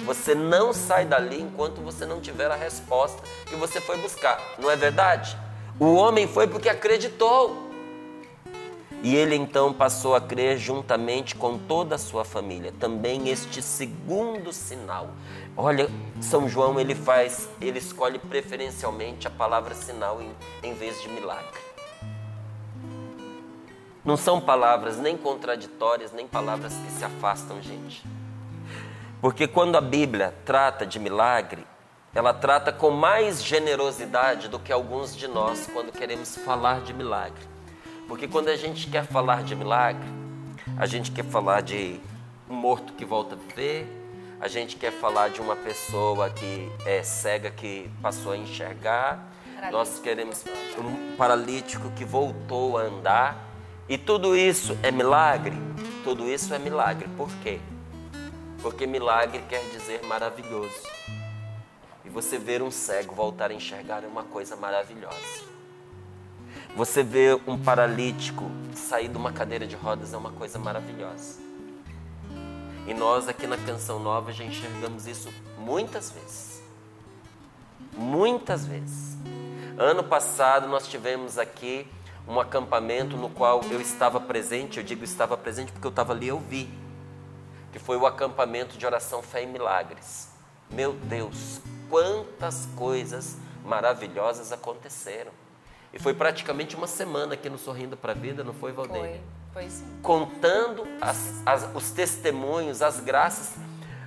você 0.06 0.36
não 0.36 0.72
sai 0.72 1.04
dali 1.04 1.42
enquanto 1.42 1.80
você 1.80 2.06
não 2.06 2.20
tiver 2.20 2.48
a 2.48 2.54
resposta 2.54 3.20
que 3.44 3.56
você 3.56 3.80
foi 3.80 3.98
buscar. 3.98 4.40
Não 4.56 4.70
é 4.70 4.76
verdade? 4.76 5.36
O 5.80 5.94
homem 5.94 6.28
foi 6.28 6.46
porque 6.46 6.68
acreditou. 6.68 7.66
E 9.02 9.14
ele 9.14 9.34
então 9.34 9.72
passou 9.72 10.14
a 10.14 10.20
crer 10.20 10.58
juntamente 10.58 11.34
com 11.34 11.58
toda 11.58 11.96
a 11.96 11.98
sua 11.98 12.24
família. 12.24 12.72
Também 12.78 13.28
este 13.28 13.60
segundo 13.60 14.52
sinal. 14.52 15.10
Olha, 15.56 15.90
São 16.20 16.48
João 16.48 16.78
ele 16.78 16.94
faz, 16.94 17.48
ele 17.60 17.78
escolhe 17.78 18.18
preferencialmente 18.18 19.26
a 19.26 19.30
palavra 19.30 19.74
sinal 19.74 20.22
em, 20.22 20.30
em 20.62 20.72
vez 20.72 21.02
de 21.02 21.08
milagre. 21.08 21.60
Não 24.04 24.16
são 24.16 24.40
palavras 24.40 24.98
nem 24.98 25.16
contraditórias, 25.16 26.12
nem 26.12 26.28
palavras 26.28 26.72
que 26.74 26.92
se 26.92 27.04
afastam, 27.04 27.60
gente. 27.60 28.15
Porque 29.26 29.48
quando 29.48 29.74
a 29.74 29.80
Bíblia 29.80 30.32
trata 30.44 30.86
de 30.86 31.00
milagre, 31.00 31.66
ela 32.14 32.32
trata 32.32 32.72
com 32.72 32.92
mais 32.92 33.42
generosidade 33.42 34.46
do 34.46 34.56
que 34.56 34.70
alguns 34.70 35.16
de 35.16 35.26
nós 35.26 35.68
quando 35.72 35.90
queremos 35.90 36.36
falar 36.36 36.82
de 36.82 36.94
milagre. 36.94 37.42
Porque 38.06 38.28
quando 38.28 38.50
a 38.50 38.56
gente 38.56 38.88
quer 38.88 39.04
falar 39.04 39.42
de 39.42 39.56
milagre, 39.56 40.06
a 40.78 40.86
gente 40.86 41.10
quer 41.10 41.24
falar 41.24 41.60
de 41.60 42.00
um 42.48 42.54
morto 42.54 42.92
que 42.92 43.04
volta 43.04 43.34
a 43.34 43.38
viver, 43.38 43.88
a 44.40 44.46
gente 44.46 44.76
quer 44.76 44.92
falar 44.92 45.30
de 45.30 45.40
uma 45.40 45.56
pessoa 45.56 46.30
que 46.30 46.70
é 46.86 47.02
cega 47.02 47.50
que 47.50 47.90
passou 48.00 48.30
a 48.30 48.36
enxergar, 48.36 49.28
nós 49.72 49.98
queremos 49.98 50.44
um 50.78 51.16
paralítico 51.16 51.90
que 51.96 52.04
voltou 52.04 52.78
a 52.78 52.82
andar. 52.82 53.44
E 53.88 53.98
tudo 53.98 54.36
isso 54.36 54.78
é 54.84 54.92
milagre? 54.92 55.56
Tudo 56.04 56.28
isso 56.30 56.54
é 56.54 56.60
milagre. 56.60 57.08
Por 57.16 57.28
quê? 57.42 57.58
Porque 58.62 58.86
milagre 58.86 59.42
quer 59.48 59.62
dizer 59.70 60.02
maravilhoso. 60.04 60.82
E 62.04 62.08
você 62.08 62.38
ver 62.38 62.62
um 62.62 62.70
cego 62.70 63.14
voltar 63.14 63.50
a 63.50 63.54
enxergar 63.54 64.04
é 64.04 64.06
uma 64.06 64.24
coisa 64.24 64.56
maravilhosa. 64.56 65.44
Você 66.76 67.02
vê 67.02 67.38
um 67.46 67.58
paralítico 67.58 68.50
sair 68.74 69.08
de 69.08 69.16
uma 69.16 69.32
cadeira 69.32 69.66
de 69.66 69.74
rodas 69.74 70.12
é 70.12 70.16
uma 70.16 70.30
coisa 70.32 70.58
maravilhosa. 70.58 71.40
E 72.86 72.94
nós 72.94 73.28
aqui 73.28 73.46
na 73.46 73.56
Canção 73.56 73.98
Nova 73.98 74.32
já 74.32 74.44
enxergamos 74.44 75.06
isso 75.06 75.32
muitas 75.58 76.10
vezes. 76.10 76.62
Muitas 77.96 78.66
vezes. 78.66 79.16
Ano 79.78 80.04
passado 80.04 80.68
nós 80.68 80.86
tivemos 80.86 81.38
aqui 81.38 81.86
um 82.28 82.38
acampamento 82.38 83.16
no 83.16 83.28
qual 83.30 83.62
eu 83.70 83.80
estava 83.80 84.20
presente, 84.20 84.78
eu 84.78 84.84
digo 84.84 85.04
estava 85.04 85.36
presente 85.36 85.72
porque 85.72 85.86
eu 85.86 85.90
estava 85.90 86.12
ali 86.12 86.28
eu 86.28 86.38
vi. 86.38 86.68
Que 87.76 87.78
foi 87.78 87.98
o 87.98 88.06
acampamento 88.06 88.78
de 88.78 88.86
oração 88.86 89.20
fé 89.20 89.42
e 89.42 89.46
milagres. 89.46 90.30
Meu 90.70 90.94
Deus, 90.94 91.60
quantas 91.90 92.66
coisas 92.74 93.36
maravilhosas 93.62 94.50
aconteceram. 94.50 95.30
E 95.92 95.98
foi 95.98 96.14
praticamente 96.14 96.74
uma 96.74 96.86
semana 96.86 97.34
aqui 97.34 97.50
no 97.50 97.58
Sorrindo 97.58 97.94
para 97.94 98.12
a 98.12 98.14
Vida, 98.14 98.42
não 98.42 98.54
foi, 98.54 98.72
Valdeir? 98.72 99.20
Foi, 99.52 99.64
foi 99.64 99.68
sim. 99.68 99.84
Contando 100.02 100.88
as, 101.02 101.42
as, 101.44 101.68
os 101.74 101.90
testemunhos, 101.90 102.80
as 102.80 102.98
graças 102.98 103.52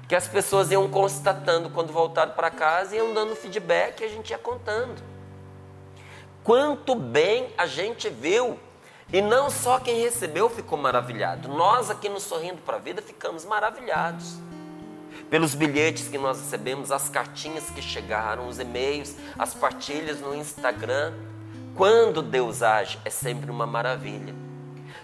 que 0.07 0.15
as 0.15 0.27
pessoas 0.27 0.71
iam 0.71 0.89
constatando 0.89 1.69
quando 1.69 1.93
voltaram 1.93 2.31
para 2.31 2.49
casa 2.49 2.95
e 2.95 2.97
iam 2.97 3.13
dando 3.13 3.35
feedback 3.35 4.01
e 4.01 4.05
a 4.05 4.09
gente 4.09 4.31
ia 4.31 4.39
contando. 4.39 4.99
Quanto 6.43 6.95
bem 6.95 7.53
a 7.55 7.67
gente 7.67 8.09
viu. 8.09 8.59
E 9.11 9.21
não 9.21 9.49
só 9.49 9.79
quem 9.79 10.01
recebeu 10.01 10.47
ficou 10.49 10.77
maravilhado. 10.77 11.47
Nós 11.49 11.89
aqui 11.89 12.07
no 12.07 12.19
Sorrindo 12.19 12.61
para 12.61 12.75
a 12.75 12.79
Vida 12.79 13.01
ficamos 13.01 13.43
maravilhados. 13.43 14.37
Pelos 15.31 15.55
bilhetes 15.55 16.07
que 16.07 16.17
nós 16.17 16.39
recebemos, 16.39 16.91
as 16.91 17.09
cartinhas 17.09 17.71
que 17.71 17.81
chegaram, 17.81 18.47
os 18.47 18.59
e-mails, 18.59 19.15
as 19.37 19.55
partilhas 19.55 20.19
no 20.19 20.35
Instagram. 20.35 21.13
Quando 21.75 22.21
Deus 22.21 22.61
age, 22.61 22.99
é 23.03 23.09
sempre 23.09 23.49
uma 23.49 23.65
maravilha. 23.65 24.35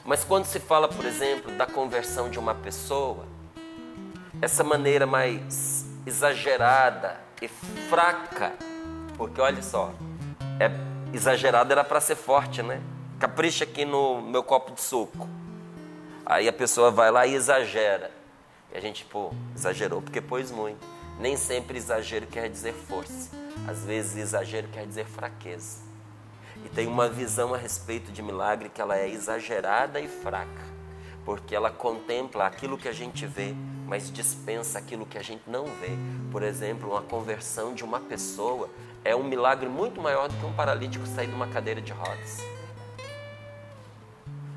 Mas 0.04 0.24
quando 0.24 0.46
se 0.46 0.60
fala, 0.60 0.88
por 0.88 1.04
exemplo, 1.04 1.52
da 1.54 1.66
conversão 1.66 2.30
de 2.30 2.38
uma 2.38 2.54
pessoa, 2.54 3.26
essa 4.40 4.64
maneira 4.64 5.08
mais 5.08 5.84
exagerada 6.06 7.20
e 7.42 7.48
fraca, 7.90 8.54
porque 9.18 9.42
olha 9.42 9.64
só, 9.64 9.92
é 10.60 10.70
exagerada 11.12 11.74
era 11.74 11.84
para 11.84 12.00
ser 12.00 12.16
forte, 12.16 12.62
né? 12.62 12.80
Capricha 13.20 13.64
aqui 13.64 13.86
no 13.86 14.22
meu 14.22 14.44
copo 14.44 14.74
de 14.74 14.82
suco. 14.82 15.28
Aí 16.26 16.48
a 16.48 16.54
pessoa 16.54 16.92
vai 16.92 17.12
lá 17.12 17.26
e 17.26 17.36
exagera. 17.36 18.12
E 18.74 18.78
a 18.78 18.82
gente, 18.82 19.06
pô, 19.06 19.32
exagerou 19.56 20.02
porque 20.02 20.22
pôs 20.22 20.52
muito. 20.52 20.86
Nem 21.20 21.38
sempre 21.38 21.78
exagero 21.78 22.28
quer 22.28 22.50
dizer 22.50 22.74
força. 22.74 23.30
Às 23.68 23.84
vezes 23.84 24.18
exagero 24.18 24.68
quer 24.68 24.86
dizer 24.86 25.06
fraqueza 25.06 25.86
e 26.66 26.70
tem 26.70 26.88
uma 26.88 27.08
visão 27.08 27.54
a 27.54 27.58
respeito 27.58 28.12
de 28.12 28.22
milagre 28.24 28.70
que 28.70 28.82
ela 28.82 28.98
é 28.98 29.08
exagerada 29.08 30.00
e 30.00 30.08
fraca, 30.08 30.64
porque 31.24 31.56
ela 31.56 31.70
contempla 31.70 32.48
aquilo 32.48 32.78
que 32.78 32.88
a 32.88 32.92
gente 32.92 33.26
vê, 33.26 33.54
mas 33.86 34.12
dispensa 34.12 34.80
aquilo 34.80 35.06
que 35.06 35.18
a 35.18 35.24
gente 35.24 35.44
não 35.48 35.66
vê. 35.66 35.92
Por 36.32 36.42
exemplo, 36.42 36.92
uma 36.92 37.04
conversão 37.04 37.74
de 37.74 37.84
uma 37.84 38.00
pessoa 38.00 38.70
é 39.04 39.16
um 39.16 39.24
milagre 39.24 39.70
muito 39.70 40.02
maior 40.02 40.28
do 40.28 40.36
que 40.36 40.46
um 40.46 40.54
paralítico 40.54 41.06
sair 41.06 41.28
de 41.28 41.36
uma 41.36 41.48
cadeira 41.48 41.82
de 41.82 41.92
rodas. 41.92 42.55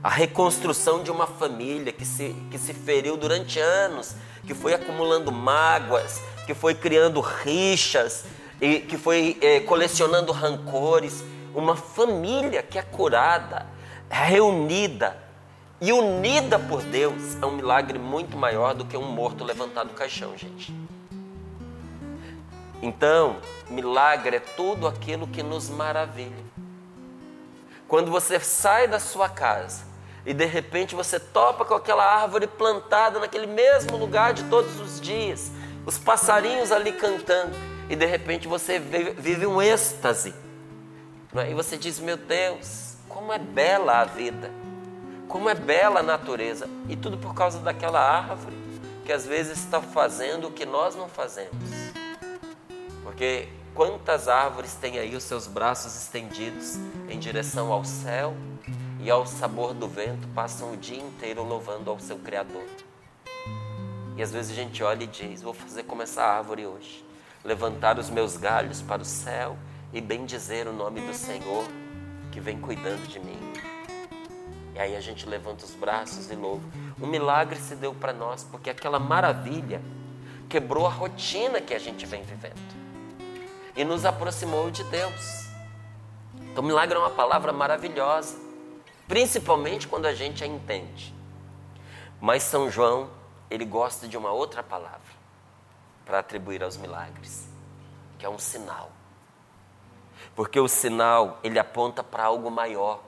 A 0.02 0.08
reconstrução 0.08 1.02
de 1.02 1.10
uma 1.10 1.26
família 1.26 1.92
que 1.92 2.04
se, 2.04 2.34
que 2.50 2.58
se 2.58 2.72
feriu 2.72 3.16
durante 3.16 3.58
anos, 3.58 4.14
que 4.46 4.54
foi 4.54 4.74
acumulando 4.74 5.32
mágoas, 5.32 6.20
que 6.46 6.54
foi 6.54 6.74
criando 6.74 7.20
rixas, 7.20 8.24
e 8.60 8.80
que 8.80 8.96
foi 8.96 9.36
é, 9.40 9.60
colecionando 9.60 10.32
rancores, 10.32 11.24
uma 11.54 11.76
família 11.76 12.62
que 12.62 12.78
é 12.78 12.82
curada, 12.82 13.66
reunida 14.10 15.16
e 15.80 15.92
unida 15.92 16.58
por 16.58 16.82
Deus 16.82 17.40
é 17.40 17.46
um 17.46 17.52
milagre 17.52 17.98
muito 17.98 18.36
maior 18.36 18.74
do 18.74 18.84
que 18.84 18.96
um 18.96 19.12
morto 19.12 19.44
levantado 19.44 19.88
do 19.88 19.94
caixão, 19.94 20.36
gente. 20.36 20.74
Então, 22.82 23.36
milagre 23.70 24.36
é 24.36 24.40
tudo 24.40 24.86
aquilo 24.88 25.26
que 25.26 25.42
nos 25.42 25.68
maravilha. 25.68 26.57
Quando 27.88 28.10
você 28.10 28.38
sai 28.38 28.86
da 28.86 29.00
sua 29.00 29.30
casa 29.30 29.82
e 30.26 30.34
de 30.34 30.44
repente 30.44 30.94
você 30.94 31.18
topa 31.18 31.64
com 31.64 31.72
aquela 31.72 32.04
árvore 32.04 32.46
plantada 32.46 33.18
naquele 33.18 33.46
mesmo 33.46 33.96
lugar 33.96 34.34
de 34.34 34.44
todos 34.44 34.78
os 34.78 35.00
dias, 35.00 35.50
os 35.86 35.96
passarinhos 35.96 36.70
ali 36.70 36.92
cantando, 36.92 37.56
e 37.88 37.96
de 37.96 38.04
repente 38.04 38.46
você 38.46 38.78
vive 38.78 39.46
um 39.46 39.62
êxtase. 39.62 40.34
É? 41.34 41.50
E 41.50 41.54
você 41.54 41.78
diz: 41.78 41.98
Meu 41.98 42.18
Deus, 42.18 42.96
como 43.08 43.32
é 43.32 43.38
bela 43.38 44.00
a 44.00 44.04
vida, 44.04 44.50
como 45.26 45.48
é 45.48 45.54
bela 45.54 46.00
a 46.00 46.02
natureza, 46.02 46.68
e 46.90 46.94
tudo 46.94 47.16
por 47.16 47.34
causa 47.34 47.58
daquela 47.60 48.00
árvore 48.00 48.56
que 49.06 49.12
às 49.12 49.24
vezes 49.24 49.56
está 49.58 49.80
fazendo 49.80 50.48
o 50.48 50.50
que 50.50 50.66
nós 50.66 50.94
não 50.94 51.08
fazemos. 51.08 51.54
Porque 53.02 53.48
quantas 53.78 54.26
árvores 54.26 54.74
têm 54.74 54.98
aí 54.98 55.14
os 55.14 55.22
seus 55.22 55.46
braços 55.46 55.94
estendidos 55.94 56.80
em 57.08 57.16
direção 57.16 57.72
ao 57.72 57.84
céu 57.84 58.34
e 58.98 59.08
ao 59.08 59.24
sabor 59.24 59.72
do 59.72 59.86
vento, 59.86 60.26
passam 60.34 60.72
o 60.72 60.76
dia 60.76 61.00
inteiro 61.00 61.44
louvando 61.44 61.88
ao 61.88 62.00
seu 62.00 62.18
Criador. 62.18 62.66
E 64.16 64.20
às 64.20 64.32
vezes 64.32 64.50
a 64.50 64.54
gente 64.56 64.82
olha 64.82 65.04
e 65.04 65.06
diz: 65.06 65.42
Vou 65.42 65.54
fazer 65.54 65.84
como 65.84 66.02
essa 66.02 66.24
árvore 66.24 66.66
hoje, 66.66 67.06
levantar 67.44 68.00
os 68.00 68.10
meus 68.10 68.36
galhos 68.36 68.82
para 68.82 69.00
o 69.00 69.04
céu 69.04 69.56
e 69.92 70.00
bendizer 70.00 70.66
o 70.66 70.72
nome 70.72 71.00
do 71.00 71.14
Senhor 71.14 71.64
que 72.32 72.40
vem 72.40 72.60
cuidando 72.60 73.06
de 73.06 73.20
mim. 73.20 73.38
E 74.74 74.80
aí 74.80 74.96
a 74.96 75.00
gente 75.00 75.24
levanta 75.24 75.64
os 75.64 75.76
braços 75.76 76.28
e 76.32 76.34
louva. 76.34 76.68
Um 77.00 77.06
milagre 77.06 77.60
se 77.60 77.76
deu 77.76 77.94
para 77.94 78.12
nós, 78.12 78.42
porque 78.42 78.70
aquela 78.70 78.98
maravilha 78.98 79.80
quebrou 80.48 80.84
a 80.84 80.90
rotina 80.90 81.60
que 81.60 81.72
a 81.72 81.78
gente 81.78 82.04
vem 82.06 82.24
vivendo 82.24 82.77
e 83.78 83.84
nos 83.84 84.04
aproximou 84.04 84.72
de 84.72 84.82
Deus. 84.82 85.46
Então, 86.50 86.64
milagre 86.64 86.96
é 86.96 86.98
uma 86.98 87.10
palavra 87.10 87.52
maravilhosa, 87.52 88.36
principalmente 89.06 89.86
quando 89.86 90.06
a 90.06 90.12
gente 90.12 90.42
a 90.42 90.46
entende. 90.48 91.14
Mas 92.20 92.42
São 92.42 92.68
João, 92.68 93.08
ele 93.48 93.64
gosta 93.64 94.08
de 94.08 94.16
uma 94.16 94.32
outra 94.32 94.64
palavra 94.64 95.12
para 96.04 96.18
atribuir 96.18 96.60
aos 96.64 96.76
milagres, 96.76 97.48
que 98.18 98.26
é 98.26 98.28
um 98.28 98.38
sinal. 98.38 98.90
Porque 100.34 100.58
o 100.58 100.66
sinal, 100.66 101.38
ele 101.44 101.60
aponta 101.60 102.02
para 102.02 102.24
algo 102.24 102.50
maior. 102.50 103.00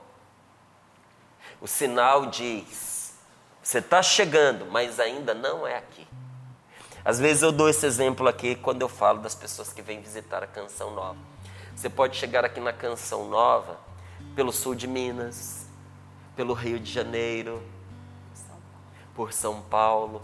O 1.59 1.67
sinal 1.67 2.27
diz: 2.27 3.19
você 3.61 3.79
está 3.79 4.01
chegando, 4.01 4.65
mas 4.67 5.01
ainda 5.01 5.33
não 5.33 5.67
é 5.67 5.75
aqui. 5.75 6.07
Às 7.03 7.19
vezes 7.19 7.41
eu 7.41 7.51
dou 7.51 7.67
esse 7.67 7.85
exemplo 7.85 8.27
aqui 8.27 8.55
quando 8.55 8.81
eu 8.81 8.89
falo 8.89 9.19
das 9.19 9.33
pessoas 9.33 9.73
que 9.73 9.81
vêm 9.81 10.01
visitar 10.01 10.43
a 10.43 10.47
Canção 10.47 10.93
Nova. 10.93 11.17
Você 11.75 11.89
pode 11.89 12.15
chegar 12.15 12.45
aqui 12.45 12.59
na 12.59 12.71
Canção 12.71 13.27
Nova 13.27 13.79
pelo 14.35 14.51
sul 14.51 14.75
de 14.75 14.87
Minas, 14.87 15.65
pelo 16.35 16.53
Rio 16.53 16.79
de 16.79 16.91
Janeiro, 16.91 17.63
por 19.15 19.33
São 19.33 19.61
Paulo. 19.61 20.21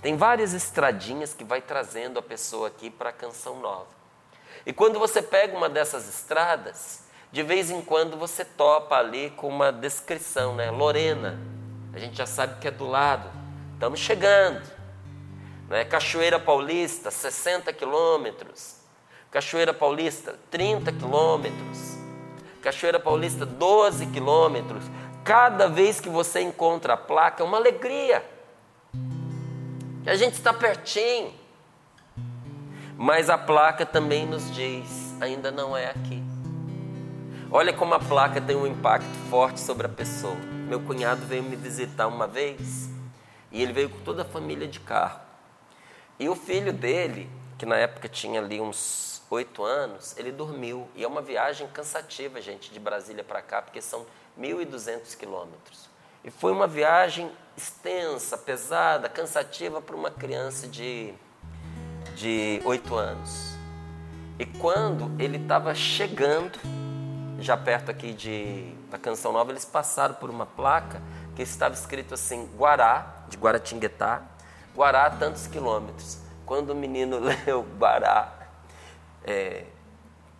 Tem 0.00 0.16
várias 0.16 0.52
estradinhas 0.52 1.34
que 1.34 1.42
vai 1.42 1.60
trazendo 1.60 2.20
a 2.20 2.22
pessoa 2.22 2.68
aqui 2.68 2.88
para 2.88 3.10
a 3.10 3.12
Canção 3.12 3.58
Nova. 3.58 3.88
E 4.64 4.72
quando 4.72 4.98
você 4.98 5.20
pega 5.20 5.56
uma 5.56 5.68
dessas 5.68 6.08
estradas, 6.08 7.04
de 7.32 7.42
vez 7.42 7.68
em 7.68 7.82
quando 7.82 8.16
você 8.16 8.44
topa 8.44 8.96
ali 8.96 9.30
com 9.30 9.48
uma 9.48 9.72
descrição, 9.72 10.54
né? 10.54 10.70
Lorena. 10.70 11.38
A 11.92 11.98
gente 11.98 12.16
já 12.16 12.26
sabe 12.26 12.60
que 12.60 12.68
é 12.68 12.70
do 12.70 12.86
lado. 12.86 13.28
Estamos 13.74 13.98
chegando. 13.98 14.79
Né? 15.70 15.84
Cachoeira 15.84 16.40
Paulista, 16.40 17.12
60 17.12 17.72
quilômetros. 17.72 18.74
Cachoeira 19.30 19.72
Paulista, 19.72 20.36
30 20.50 20.92
quilômetros. 20.92 21.96
Cachoeira 22.60 22.98
Paulista, 22.98 23.46
12 23.46 24.06
quilômetros. 24.06 24.82
Cada 25.24 25.68
vez 25.68 26.00
que 26.00 26.08
você 26.08 26.40
encontra 26.40 26.94
a 26.94 26.96
placa, 26.96 27.44
é 27.44 27.46
uma 27.46 27.56
alegria. 27.56 28.28
A 30.04 30.16
gente 30.16 30.34
está 30.34 30.52
pertinho. 30.52 31.32
Mas 32.96 33.30
a 33.30 33.38
placa 33.38 33.86
também 33.86 34.26
nos 34.26 34.52
diz: 34.52 35.14
ainda 35.20 35.52
não 35.52 35.76
é 35.76 35.86
aqui. 35.86 36.22
Olha 37.50 37.72
como 37.72 37.94
a 37.94 38.00
placa 38.00 38.40
tem 38.40 38.56
um 38.56 38.66
impacto 38.66 39.08
forte 39.30 39.60
sobre 39.60 39.86
a 39.86 39.88
pessoa. 39.88 40.36
Meu 40.68 40.80
cunhado 40.80 41.24
veio 41.26 41.42
me 41.42 41.56
visitar 41.56 42.08
uma 42.08 42.26
vez 42.26 42.88
e 43.52 43.62
ele 43.62 43.72
veio 43.72 43.88
com 43.88 44.00
toda 44.00 44.22
a 44.22 44.24
família 44.24 44.66
de 44.66 44.80
carro. 44.80 45.29
E 46.20 46.28
o 46.28 46.36
filho 46.36 46.72
dele, 46.72 47.28
que 47.58 47.66
na 47.66 47.76
época 47.76 48.08
tinha 48.08 48.40
ali 48.40 48.60
uns 48.60 49.22
oito 49.28 49.64
anos, 49.64 50.16
ele 50.16 50.30
dormiu. 50.30 50.86
E 50.94 51.02
é 51.02 51.08
uma 51.08 51.22
viagem 51.22 51.66
cansativa, 51.66 52.40
gente, 52.40 52.70
de 52.70 52.78
Brasília 52.78 53.24
para 53.24 53.42
cá, 53.42 53.60
porque 53.60 53.82
são 53.82 54.06
1.200 54.38 55.16
quilômetros. 55.16 55.90
E 56.22 56.30
foi 56.30 56.52
uma 56.52 56.68
viagem 56.68 57.32
extensa, 57.56 58.38
pesada, 58.38 59.08
cansativa 59.08 59.82
para 59.82 59.96
uma 59.96 60.12
criança 60.12 60.68
de 60.68 61.12
de 62.20 62.60
oito 62.64 62.94
anos. 62.96 63.56
E 64.38 64.44
quando 64.44 65.10
ele 65.18 65.38
estava 65.38 65.74
chegando, 65.74 66.58
já 67.38 67.56
perto 67.56 67.90
aqui 67.90 68.12
de, 68.12 68.74
da 68.90 68.98
Canção 68.98 69.32
Nova, 69.32 69.50
eles 69.50 69.64
passaram 69.64 70.14
por 70.14 70.30
uma 70.30 70.46
placa 70.46 71.00
que 71.34 71.42
estava 71.42 71.74
escrito 71.74 72.14
assim, 72.14 72.48
Guará, 72.56 73.24
de 73.28 73.36
Guaratinguetá, 73.36 74.22
Guará 74.74 75.10
tantos 75.10 75.46
quilômetros. 75.46 76.18
Quando 76.46 76.70
o 76.70 76.74
menino 76.74 77.18
leu 77.46 77.62
Guará, 77.78 78.32
é, 79.24 79.64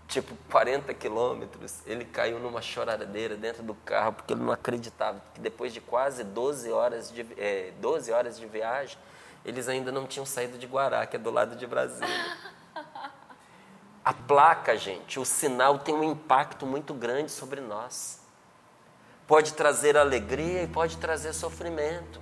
tipo 0.08 0.34
40 0.50 0.92
quilômetros, 0.94 1.78
ele 1.86 2.04
caiu 2.04 2.38
numa 2.38 2.60
choradeira 2.60 3.36
dentro 3.36 3.62
do 3.62 3.74
carro, 3.74 4.12
porque 4.12 4.32
ele 4.32 4.42
não 4.42 4.52
acreditava 4.52 5.22
que 5.34 5.40
depois 5.40 5.72
de 5.72 5.80
quase 5.80 6.24
12 6.24 6.70
horas 6.72 7.12
de, 7.12 7.26
é, 7.38 7.72
12 7.80 8.12
horas 8.12 8.38
de 8.38 8.46
viagem, 8.46 8.98
eles 9.44 9.68
ainda 9.68 9.90
não 9.90 10.06
tinham 10.06 10.26
saído 10.26 10.58
de 10.58 10.66
Guará, 10.66 11.06
que 11.06 11.16
é 11.16 11.18
do 11.18 11.30
lado 11.30 11.56
de 11.56 11.66
Brasília. 11.66 12.36
A 14.04 14.12
placa, 14.14 14.76
gente, 14.76 15.20
o 15.20 15.24
sinal 15.24 15.78
tem 15.78 15.94
um 15.94 16.02
impacto 16.02 16.66
muito 16.66 16.94
grande 16.94 17.30
sobre 17.30 17.60
nós. 17.60 18.20
Pode 19.26 19.52
trazer 19.52 19.96
alegria 19.96 20.62
e 20.62 20.66
pode 20.66 20.96
trazer 20.96 21.32
sofrimento. 21.32 22.19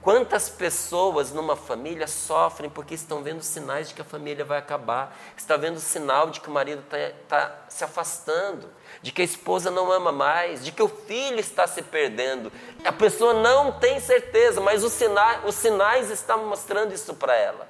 Quantas 0.00 0.48
pessoas 0.48 1.32
numa 1.32 1.54
família 1.54 2.06
sofrem 2.06 2.70
porque 2.70 2.94
estão 2.94 3.22
vendo 3.22 3.42
sinais 3.42 3.88
de 3.88 3.94
que 3.94 4.00
a 4.00 4.04
família 4.04 4.44
vai 4.44 4.58
acabar, 4.58 5.16
está 5.36 5.56
vendo 5.56 5.78
sinal 5.78 6.30
de 6.30 6.40
que 6.40 6.48
o 6.48 6.52
marido 6.52 6.82
está 6.82 7.10
tá 7.28 7.58
se 7.68 7.84
afastando, 7.84 8.68
de 9.02 9.12
que 9.12 9.22
a 9.22 9.24
esposa 9.24 9.70
não 9.70 9.92
ama 9.92 10.10
mais, 10.10 10.64
de 10.64 10.72
que 10.72 10.82
o 10.82 10.88
filho 10.88 11.38
está 11.38 11.66
se 11.66 11.82
perdendo. 11.82 12.50
A 12.84 12.92
pessoa 12.92 13.34
não 13.34 13.72
tem 13.72 14.00
certeza, 14.00 14.60
mas 14.60 14.82
os 14.82 14.92
sinais, 14.92 15.40
os 15.44 15.54
sinais 15.54 16.10
estão 16.10 16.46
mostrando 16.46 16.94
isso 16.94 17.14
para 17.14 17.36
ela. 17.36 17.68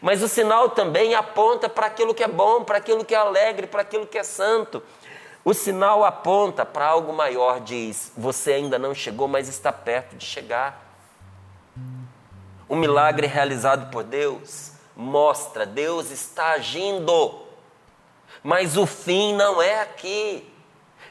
Mas 0.00 0.22
o 0.22 0.28
sinal 0.28 0.70
também 0.70 1.14
aponta 1.14 1.68
para 1.68 1.86
aquilo 1.86 2.14
que 2.14 2.22
é 2.22 2.28
bom, 2.28 2.64
para 2.64 2.78
aquilo 2.78 3.04
que 3.04 3.14
é 3.14 3.18
alegre, 3.18 3.66
para 3.66 3.82
aquilo 3.82 4.06
que 4.06 4.18
é 4.18 4.22
santo. 4.22 4.82
O 5.44 5.54
sinal 5.54 6.04
aponta 6.04 6.66
para 6.66 6.86
algo 6.86 7.12
maior, 7.12 7.60
diz: 7.60 8.12
você 8.16 8.52
ainda 8.52 8.78
não 8.78 8.94
chegou, 8.94 9.28
mas 9.28 9.48
está 9.48 9.72
perto 9.72 10.16
de 10.16 10.26
chegar. 10.26 10.87
Um 12.68 12.76
milagre 12.76 13.26
realizado 13.26 13.90
por 13.90 14.04
Deus 14.04 14.72
mostra 14.98 15.64
Deus 15.64 16.10
está 16.10 16.50
agindo, 16.54 17.40
mas 18.42 18.76
o 18.76 18.84
fim 18.84 19.32
não 19.32 19.62
é 19.62 19.80
aqui. 19.80 20.44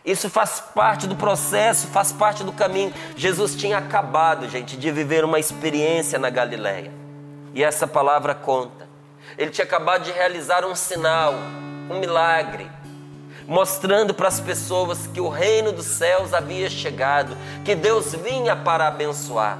Isso 0.05 0.29
faz 0.29 0.59
parte 0.59 1.07
do 1.07 1.15
processo, 1.15 1.87
faz 1.87 2.11
parte 2.11 2.43
do 2.43 2.51
caminho. 2.51 2.93
Jesus 3.15 3.55
tinha 3.55 3.77
acabado, 3.77 4.47
gente, 4.49 4.77
de 4.77 4.91
viver 4.91 5.23
uma 5.23 5.39
experiência 5.39 6.19
na 6.19 6.29
Galileia. 6.29 6.91
E 7.53 7.63
essa 7.63 7.87
palavra 7.87 8.35
conta. 8.35 8.87
Ele 9.37 9.51
tinha 9.51 9.65
acabado 9.65 10.03
de 10.03 10.11
realizar 10.11 10.65
um 10.65 10.75
sinal, 10.75 11.33
um 11.89 11.99
milagre, 11.99 12.69
mostrando 13.47 14.13
para 14.13 14.27
as 14.27 14.39
pessoas 14.39 15.07
que 15.07 15.19
o 15.19 15.29
reino 15.29 15.71
dos 15.71 15.85
céus 15.85 16.33
havia 16.33 16.69
chegado, 16.69 17.37
que 17.65 17.73
Deus 17.73 18.13
vinha 18.13 18.55
para 18.55 18.87
abençoar 18.87 19.57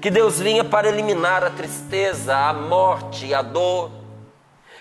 que 0.00 0.10
Deus 0.10 0.38
vinha 0.38 0.64
para 0.64 0.88
eliminar 0.88 1.44
a 1.44 1.50
tristeza, 1.50 2.36
a 2.36 2.52
morte 2.52 3.26
e 3.26 3.34
a 3.34 3.42
dor, 3.42 3.90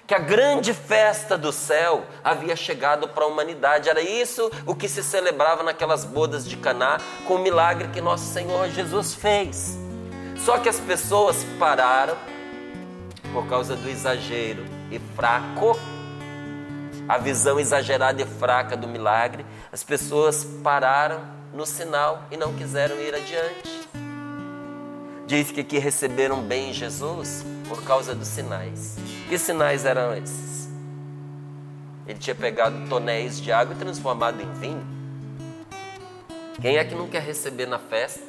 que 0.09 0.15
a 0.15 0.19
grande 0.19 0.73
festa 0.73 1.37
do 1.37 1.51
céu 1.51 2.03
havia 2.23 2.55
chegado 2.55 3.07
para 3.07 3.25
a 3.25 3.27
humanidade. 3.27 3.89
Era 3.89 4.01
isso 4.01 4.51
o 4.65 4.73
que 4.73 4.89
se 4.89 5.03
celebrava 5.03 5.61
naquelas 5.61 6.03
bodas 6.03 6.49
de 6.49 6.57
Caná, 6.57 6.97
com 7.27 7.35
o 7.35 7.39
milagre 7.39 7.89
que 7.89 8.01
nosso 8.01 8.25
Senhor 8.33 8.69
Jesus 8.69 9.13
fez. 9.13 9.77
Só 10.35 10.57
que 10.57 10.67
as 10.67 10.79
pessoas 10.79 11.45
pararam 11.59 12.17
por 13.31 13.47
causa 13.47 13.75
do 13.75 13.87
exagero 13.87 14.65
e 14.89 14.99
fraco, 15.15 15.77
a 17.07 17.17
visão 17.19 17.59
exagerada 17.59 18.21
e 18.21 18.25
fraca 18.25 18.75
do 18.75 18.87
milagre, 18.87 19.45
as 19.71 19.83
pessoas 19.83 20.43
pararam 20.63 21.21
no 21.53 21.65
sinal 21.65 22.23
e 22.31 22.37
não 22.37 22.53
quiseram 22.53 22.99
ir 22.99 23.13
adiante. 23.13 24.08
Diz 25.29 25.51
que 25.51 25.61
aqui 25.61 25.77
receberam 25.77 26.41
bem 26.41 26.73
Jesus 26.73 27.45
por 27.67 27.83
causa 27.83 28.15
dos 28.15 28.27
sinais. 28.27 28.95
Que 29.27 29.37
sinais 29.37 29.85
eram 29.85 30.11
esses? 30.15 30.67
Ele 32.07 32.17
tinha 32.17 32.33
pegado 32.33 32.89
tonéis 32.89 33.39
de 33.39 33.51
água 33.51 33.75
e 33.75 33.77
transformado 33.77 34.41
em 34.41 34.51
vinho. 34.53 34.87
Quem 36.59 36.77
é 36.77 36.83
que 36.83 36.95
não 36.95 37.07
quer 37.07 37.21
receber 37.21 37.67
na 37.67 37.77
festa 37.77 38.23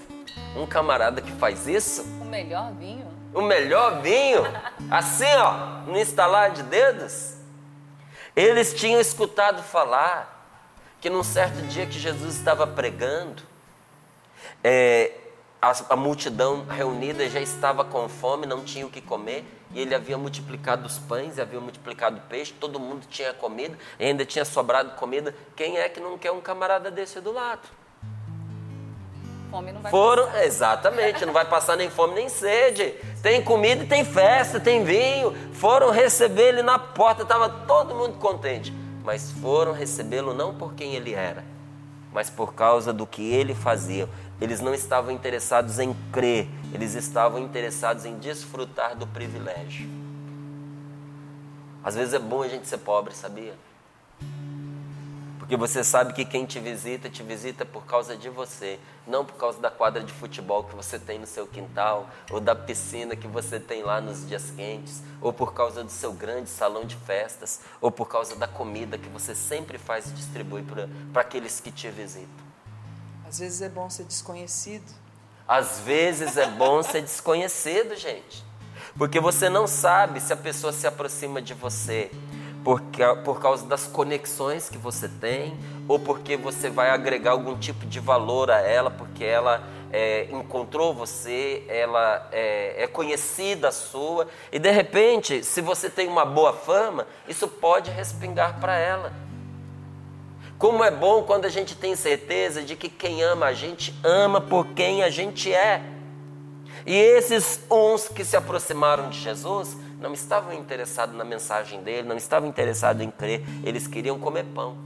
um 0.55 0.67
camarada 0.67 1.23
que 1.23 1.33
faz 1.33 1.67
isso? 1.67 2.03
O 2.21 2.27
melhor 2.27 2.71
vinho. 2.75 3.07
O 3.33 3.41
melhor 3.41 4.03
vinho? 4.03 4.43
Assim, 4.91 5.25
ó, 5.39 5.81
no 5.87 5.99
instalar 5.99 6.51
de 6.51 6.63
dedos? 6.65 7.37
Eles 8.37 8.75
tinham 8.75 9.01
escutado 9.01 9.63
falar 9.63 10.61
que 11.01 11.09
num 11.09 11.25
certo 11.25 11.63
dia 11.63 11.87
que 11.87 11.99
Jesus 11.99 12.37
estava 12.37 12.67
pregando, 12.67 13.43
é, 14.63 15.13
a, 15.61 15.75
a, 15.91 15.97
multidão 15.97 16.65
reunida 16.65 17.29
já 17.29 17.41
estava 17.41 17.85
com 17.85 18.09
fome, 18.09 18.47
não 18.47 18.65
tinha 18.65 18.87
o 18.87 18.91
que 18.91 19.01
comer, 19.01 19.45
e 19.73 19.81
ele 19.81 19.95
havia 19.95 20.17
multiplicado 20.17 20.87
os 20.87 20.99
pães, 20.99 21.39
havia 21.39 21.61
multiplicado 21.61 22.17
o 22.17 22.21
peixe, 22.23 22.53
todo 22.59 22.81
mundo 22.81 23.07
tinha 23.09 23.35
comida, 23.35 23.77
ainda 23.99 24.25
tinha 24.25 24.45
sobrado 24.45 24.93
comida. 24.93 25.35
Quem 25.55 25.79
é 25.79 25.89
que 25.89 26.01
não 26.01 26.17
quer 26.17 26.33
um 26.33 26.41
camarada 26.41 26.91
desse 26.91 27.21
do 27.21 27.33
lado? 27.33 27.69
Fome 29.51 29.73
não 29.73 29.81
vai 29.81 29.91
Foram, 29.91 30.27
passar. 30.27 30.45
exatamente, 30.45 31.27
não 31.27 31.33
vai 31.33 31.45
passar 31.45 31.77
nem 31.77 31.91
fome 31.91 32.15
nem 32.15 32.29
sede. 32.29 32.95
Tem 33.21 33.43
comida 33.43 33.85
tem 33.85 34.05
festa, 34.05 34.61
tem 34.61 34.85
vinho. 34.85 35.35
Foram 35.53 35.91
receber 35.91 36.49
ele 36.49 36.63
na 36.63 36.79
porta, 36.79 37.23
estava 37.23 37.49
todo 37.49 37.95
mundo 37.95 38.17
contente. 38.19 38.73
Mas 39.05 39.31
foram 39.33 39.73
recebê-lo 39.73 40.33
não 40.33 40.55
por 40.55 40.75
quem 40.75 40.95
ele 40.95 41.15
era, 41.15 41.45
mas 42.13 42.31
por 42.31 42.55
causa 42.55 42.93
do 42.93 43.07
que 43.07 43.23
ele 43.35 43.55
fazia. 43.55 44.09
Eles 44.41 44.61
não 44.61 44.73
estavam 44.73 45.11
interessados 45.11 45.79
em 45.79 45.95
crer, 46.11 46.49
eles 46.73 46.95
estavam 46.95 47.39
interessados 47.39 48.05
em 48.05 48.19
desfrutar 48.19 48.97
do 48.97 49.07
privilégio. 49.07 49.89
Às 51.83 51.95
vezes 51.95 52.15
é 52.15 52.19
bom 52.19 52.43
a 52.43 52.49
gente 52.49 52.67
ser 52.67 52.79
pobre, 52.79 53.15
sabia? 53.15 53.55
Porque 55.39 55.57
você 55.57 55.83
sabe 55.83 56.13
que 56.13 56.25
quem 56.25 56.47
te 56.47 56.61
visita, 56.61 57.11
te 57.11 57.23
visita 57.23 57.65
por 57.65 57.85
causa 57.85 58.17
de 58.17 58.29
você, 58.29 58.79
não 59.07 59.25
por 59.25 59.35
causa 59.35 59.59
da 59.59 59.71
quadra 59.71 60.03
de 60.03 60.13
futebol 60.13 60.63
que 60.63 60.77
você 60.77 60.99
tem 60.99 61.19
no 61.19 61.27
seu 61.27 61.47
quintal, 61.47 62.09
ou 62.31 62.39
da 62.39 62.55
piscina 62.55 63.17
que 63.17 63.27
você 63.27 63.59
tem 63.59 63.83
lá 63.83 64.01
nos 64.01 64.29
dias 64.29 64.53
quentes, 64.53 65.03
ou 65.21 65.33
por 65.33 65.53
causa 65.53 65.83
do 65.83 65.91
seu 65.91 66.13
grande 66.13 66.49
salão 66.49 66.85
de 66.85 66.95
festas, 66.95 67.63
ou 67.81 67.91
por 67.91 68.07
causa 68.07 68.37
da 68.37 68.47
comida 68.47 68.97
que 68.97 69.09
você 69.09 69.35
sempre 69.35 69.77
faz 69.77 70.09
e 70.09 70.13
distribui 70.13 70.63
para 71.13 71.23
aqueles 71.23 71.59
que 71.59 71.73
te 71.73 71.89
visitam. 71.91 72.50
Às 73.31 73.39
vezes 73.39 73.63
é 73.63 73.69
bom 73.69 73.89
ser 73.89 74.03
desconhecido. 74.03 74.93
Às 75.47 75.79
vezes 75.79 76.37
é 76.37 76.49
bom 76.49 76.83
ser 76.83 77.01
desconhecido, 77.01 77.95
gente. 77.95 78.45
Porque 78.99 79.21
você 79.21 79.49
não 79.49 79.69
sabe 79.69 80.21
se 80.21 80.33
a 80.33 80.37
pessoa 80.37 80.73
se 80.73 80.85
aproxima 80.85 81.41
de 81.41 81.55
você 81.55 82.11
por, 82.65 82.83
por 83.25 83.41
causa 83.41 83.65
das 83.67 83.87
conexões 83.87 84.69
que 84.69 84.77
você 84.77 85.09
tem, 85.09 85.57
ou 85.87 85.97
porque 85.97 86.37
você 86.37 86.69
vai 86.69 86.91
agregar 86.91 87.31
algum 87.31 87.57
tipo 87.57 87.87
de 87.87 88.01
valor 88.01 88.51
a 88.51 88.59
ela, 88.59 88.91
porque 88.91 89.23
ela 89.23 89.63
é, 89.93 90.27
encontrou 90.33 90.93
você, 90.93 91.65
ela 91.69 92.29
é, 92.33 92.83
é 92.83 92.87
conhecida 92.89 93.71
sua, 93.71 94.27
e 94.51 94.59
de 94.59 94.73
repente, 94.73 95.45
se 95.45 95.61
você 95.61 95.89
tem 95.89 96.09
uma 96.09 96.25
boa 96.25 96.53
fama, 96.53 97.07
isso 97.29 97.47
pode 97.47 97.93
respingar 97.93 98.59
para 98.59 98.77
ela. 98.77 99.30
Como 100.61 100.85
é 100.85 100.91
bom 100.91 101.23
quando 101.23 101.47
a 101.47 101.49
gente 101.49 101.75
tem 101.75 101.97
certeza 101.97 102.63
de 102.63 102.77
que 102.77 102.91
quem 102.91 103.23
ama 103.23 103.47
a 103.47 103.55
gente 103.55 103.95
ama 104.05 104.43
por 104.43 104.67
quem 104.75 105.03
a 105.03 105.09
gente 105.09 105.51
é. 105.51 105.83
E 106.85 106.95
esses 106.95 107.65
uns 107.71 108.09
que 108.09 108.23
se 108.23 108.37
aproximaram 108.37 109.09
de 109.09 109.19
Jesus 109.19 109.75
não 109.99 110.13
estavam 110.13 110.53
interessados 110.53 111.17
na 111.17 111.25
mensagem 111.25 111.83
dele, 111.83 112.07
não 112.07 112.15
estavam 112.15 112.47
interessados 112.47 113.03
em 113.03 113.11
crer, 113.11 113.43
eles 113.65 113.87
queriam 113.87 114.19
comer 114.19 114.45
pão. 114.55 114.77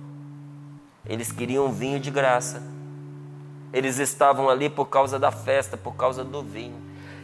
Eles 1.04 1.32
queriam 1.32 1.72
vinho 1.72 1.98
de 1.98 2.08
graça. 2.08 2.62
Eles 3.72 3.98
estavam 3.98 4.48
ali 4.48 4.70
por 4.70 4.86
causa 4.86 5.18
da 5.18 5.32
festa, 5.32 5.76
por 5.76 5.96
causa 5.96 6.22
do 6.22 6.40
vinho. 6.40 6.80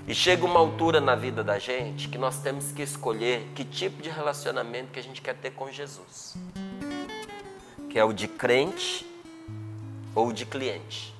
E 0.09 0.12
chega 0.12 0.44
uma 0.44 0.59
altura 0.59 1.01
na 1.01 1.14
vida 1.14 1.44
da 1.44 1.57
gente 1.61 2.09
que 2.09 2.18
nós 2.18 2.40
temos 2.40 2.72
que 2.72 2.82
escolher 2.82 3.53
que 3.55 3.62
tipo 3.64 4.03
de 4.03 4.11
relacionamento 4.11 4.90
que 4.90 4.98
a 4.98 5.03
gente 5.05 5.22
quer 5.22 5.36
ter 5.36 5.53
com 5.53 5.70
Jesus. 5.70 6.34
Que 7.91 7.99
é 7.99 8.05
o 8.05 8.12
de 8.12 8.26
crente 8.26 9.07
ou 10.14 10.32
de 10.32 10.47
cliente. 10.47 11.14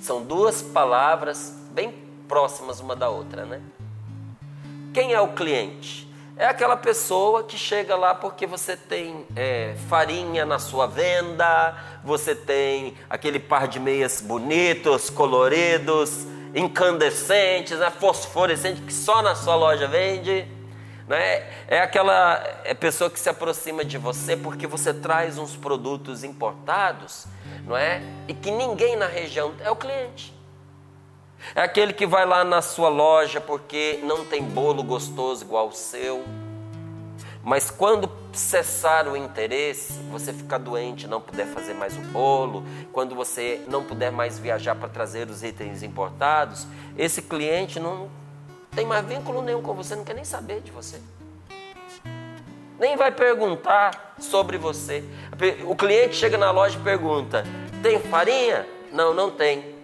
São 0.00 0.24
duas 0.24 0.60
palavras 0.60 1.54
bem 1.72 1.94
próximas 2.26 2.80
uma 2.80 2.96
da 2.96 3.08
outra, 3.08 3.44
né? 3.44 3.62
Quem 4.92 5.12
é 5.12 5.20
o 5.20 5.28
cliente? 5.28 6.08
É 6.36 6.46
aquela 6.46 6.76
pessoa 6.76 7.44
que 7.44 7.56
chega 7.56 7.94
lá 7.94 8.14
porque 8.14 8.46
você 8.46 8.76
tem 8.76 9.24
é, 9.36 9.76
farinha 9.88 10.44
na 10.44 10.58
sua 10.58 10.86
venda, 10.86 11.76
você 12.02 12.34
tem 12.34 12.96
aquele 13.08 13.38
par 13.38 13.68
de 13.68 13.78
meias 13.78 14.20
bonitos, 14.20 15.08
coloridos, 15.10 16.26
incandescentes, 16.54 17.78
né, 17.78 17.90
fosforescentes 17.90 18.82
que 18.84 18.92
só 18.92 19.22
na 19.22 19.34
sua 19.34 19.54
loja 19.54 19.86
vende. 19.86 20.46
Né? 21.06 21.46
É 21.68 21.80
aquela 21.80 22.42
é 22.64 22.72
pessoa 22.72 23.10
que 23.10 23.20
se 23.20 23.28
aproxima 23.28 23.84
de 23.84 23.98
você 23.98 24.36
porque 24.36 24.66
você 24.66 24.94
traz 24.94 25.36
uns 25.36 25.54
produtos 25.54 26.24
importados, 26.24 27.26
não 27.66 27.76
é? 27.76 28.00
E 28.26 28.32
que 28.32 28.50
ninguém 28.50 28.96
na 28.96 29.06
região 29.06 29.54
é 29.60 29.70
o 29.70 29.76
cliente. 29.76 30.34
É 31.54 31.62
aquele 31.62 31.92
que 31.92 32.06
vai 32.06 32.24
lá 32.24 32.42
na 32.42 32.62
sua 32.62 32.88
loja 32.88 33.40
porque 33.40 34.00
não 34.02 34.24
tem 34.24 34.42
bolo 34.42 34.82
gostoso 34.82 35.44
igual 35.44 35.68
o 35.68 35.72
seu. 35.72 36.24
Mas 37.42 37.70
quando 37.70 38.10
cessar 38.32 39.06
o 39.06 39.14
interesse, 39.14 39.92
você 40.10 40.32
ficar 40.32 40.56
doente, 40.56 41.06
não 41.06 41.20
puder 41.20 41.46
fazer 41.46 41.74
mais 41.74 41.94
o 41.94 42.00
bolo, 42.00 42.64
quando 42.90 43.14
você 43.14 43.62
não 43.68 43.84
puder 43.84 44.10
mais 44.10 44.38
viajar 44.38 44.74
para 44.74 44.88
trazer 44.88 45.28
os 45.28 45.42
itens 45.42 45.82
importados, 45.82 46.66
esse 46.96 47.20
cliente 47.20 47.78
não 47.78 48.08
tem 48.74 48.84
mais 48.84 49.06
vínculo 49.06 49.40
nenhum 49.40 49.62
com 49.62 49.72
você, 49.74 49.94
não 49.94 50.04
quer 50.04 50.14
nem 50.14 50.24
saber 50.24 50.60
de 50.60 50.70
você. 50.70 51.00
Nem 52.78 52.96
vai 52.96 53.12
perguntar 53.12 54.14
sobre 54.18 54.58
você. 54.58 55.04
O 55.66 55.76
cliente 55.76 56.16
chega 56.16 56.36
na 56.36 56.50
loja 56.50 56.76
e 56.78 56.82
pergunta: 56.82 57.44
tem 57.82 58.00
farinha? 58.00 58.66
Não, 58.92 59.14
não 59.14 59.30
tem. 59.30 59.74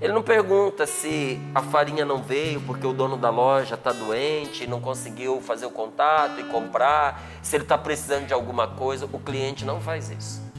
Ele 0.00 0.12
não 0.14 0.22
pergunta 0.22 0.86
se 0.86 1.38
a 1.54 1.62
farinha 1.62 2.06
não 2.06 2.22
veio 2.22 2.60
porque 2.62 2.86
o 2.86 2.92
dono 2.92 3.18
da 3.18 3.28
loja 3.28 3.74
está 3.74 3.92
doente, 3.92 4.66
não 4.66 4.80
conseguiu 4.80 5.42
fazer 5.42 5.66
o 5.66 5.70
contato 5.70 6.40
e 6.40 6.44
comprar, 6.44 7.20
se 7.42 7.56
ele 7.56 7.64
está 7.64 7.76
precisando 7.76 8.26
de 8.26 8.32
alguma 8.32 8.66
coisa. 8.66 9.06
O 9.12 9.18
cliente 9.18 9.64
não 9.64 9.80
faz 9.80 10.10
isso. 10.10 10.49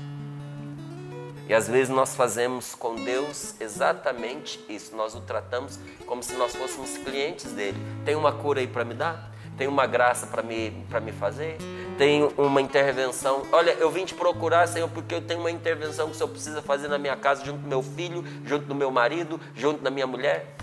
E 1.51 1.53
às 1.53 1.67
vezes 1.67 1.89
nós 1.89 2.15
fazemos 2.15 2.73
com 2.75 2.95
Deus 2.95 3.55
exatamente 3.59 4.63
isso. 4.69 4.95
Nós 4.95 5.13
o 5.15 5.19
tratamos 5.19 5.77
como 6.05 6.23
se 6.23 6.31
nós 6.35 6.55
fôssemos 6.55 6.95
clientes 6.99 7.51
dele. 7.51 7.77
Tem 8.05 8.15
uma 8.15 8.31
cura 8.31 8.61
aí 8.61 8.67
para 8.67 8.85
me 8.85 8.93
dar? 8.93 9.29
Tem 9.57 9.67
uma 9.67 9.85
graça 9.85 10.27
para 10.27 10.41
me, 10.41 10.69
me 11.01 11.11
fazer? 11.11 11.57
Tem 11.97 12.23
uma 12.37 12.61
intervenção? 12.61 13.43
Olha, 13.51 13.71
eu 13.71 13.91
vim 13.91 14.05
te 14.05 14.13
procurar, 14.13 14.65
Senhor, 14.65 14.87
porque 14.91 15.13
eu 15.13 15.21
tenho 15.21 15.41
uma 15.41 15.51
intervenção 15.51 16.07
que 16.07 16.13
o 16.13 16.15
Senhor 16.15 16.29
precisa 16.29 16.61
fazer 16.61 16.87
na 16.87 16.97
minha 16.97 17.17
casa, 17.17 17.43
junto 17.43 17.59
do 17.59 17.67
meu 17.67 17.83
filho, 17.83 18.23
junto 18.45 18.65
do 18.65 18.73
meu 18.73 18.89
marido, 18.89 19.37
junto 19.53 19.83
da 19.83 19.91
minha 19.91 20.07
mulher. 20.07 20.55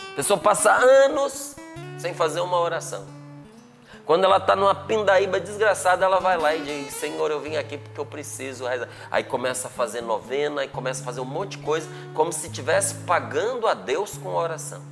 A 0.00 0.16
pessoa 0.16 0.36
passa 0.36 0.72
anos 0.72 1.54
sem 1.96 2.12
fazer 2.12 2.40
uma 2.40 2.58
oração. 2.58 3.19
Quando 4.04 4.24
ela 4.24 4.38
está 4.38 4.56
numa 4.56 4.74
pindaíba 4.74 5.38
desgraçada, 5.38 6.04
ela 6.04 6.18
vai 6.18 6.36
lá 6.36 6.54
e 6.54 6.62
diz: 6.62 6.94
Senhor, 6.94 7.30
eu 7.30 7.40
vim 7.40 7.56
aqui 7.56 7.78
porque 7.78 8.00
eu 8.00 8.06
preciso. 8.06 8.64
Aí 9.10 9.24
começa 9.24 9.68
a 9.68 9.70
fazer 9.70 10.00
novena, 10.00 10.62
aí 10.62 10.68
começa 10.68 11.02
a 11.02 11.04
fazer 11.04 11.20
um 11.20 11.24
monte 11.24 11.58
de 11.58 11.64
coisa, 11.64 11.88
como 12.14 12.32
se 12.32 12.46
estivesse 12.46 12.94
pagando 13.06 13.66
a 13.66 13.74
Deus 13.74 14.18
com 14.18 14.30
oração. 14.34 14.82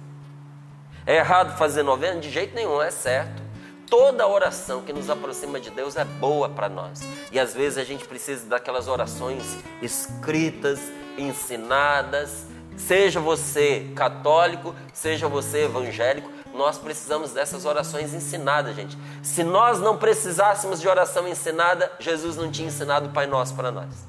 É 1.04 1.16
errado 1.16 1.56
fazer 1.56 1.82
novena? 1.82 2.20
De 2.20 2.30
jeito 2.30 2.54
nenhum, 2.54 2.82
é 2.82 2.90
certo. 2.90 3.42
Toda 3.88 4.26
oração 4.26 4.82
que 4.82 4.92
nos 4.92 5.08
aproxima 5.08 5.58
de 5.58 5.70
Deus 5.70 5.96
é 5.96 6.04
boa 6.04 6.48
para 6.50 6.68
nós. 6.68 7.00
E 7.32 7.40
às 7.40 7.54
vezes 7.54 7.78
a 7.78 7.84
gente 7.84 8.04
precisa 8.04 8.46
daquelas 8.46 8.86
orações 8.86 9.56
escritas, 9.80 10.78
ensinadas. 11.16 12.46
Seja 12.76 13.18
você 13.18 13.90
católico, 13.96 14.74
seja 14.92 15.26
você 15.26 15.64
evangélico, 15.64 16.30
nós 16.58 16.76
precisamos 16.76 17.32
dessas 17.32 17.64
orações 17.64 18.12
ensinadas, 18.12 18.74
gente. 18.74 18.98
Se 19.22 19.44
nós 19.44 19.78
não 19.78 19.96
precisássemos 19.96 20.80
de 20.80 20.88
oração 20.88 21.28
ensinada, 21.28 21.90
Jesus 22.00 22.36
não 22.36 22.50
tinha 22.50 22.66
ensinado 22.66 23.06
o 23.06 23.12
Pai 23.12 23.28
Nosso 23.28 23.54
para 23.54 23.70
nós. 23.70 24.08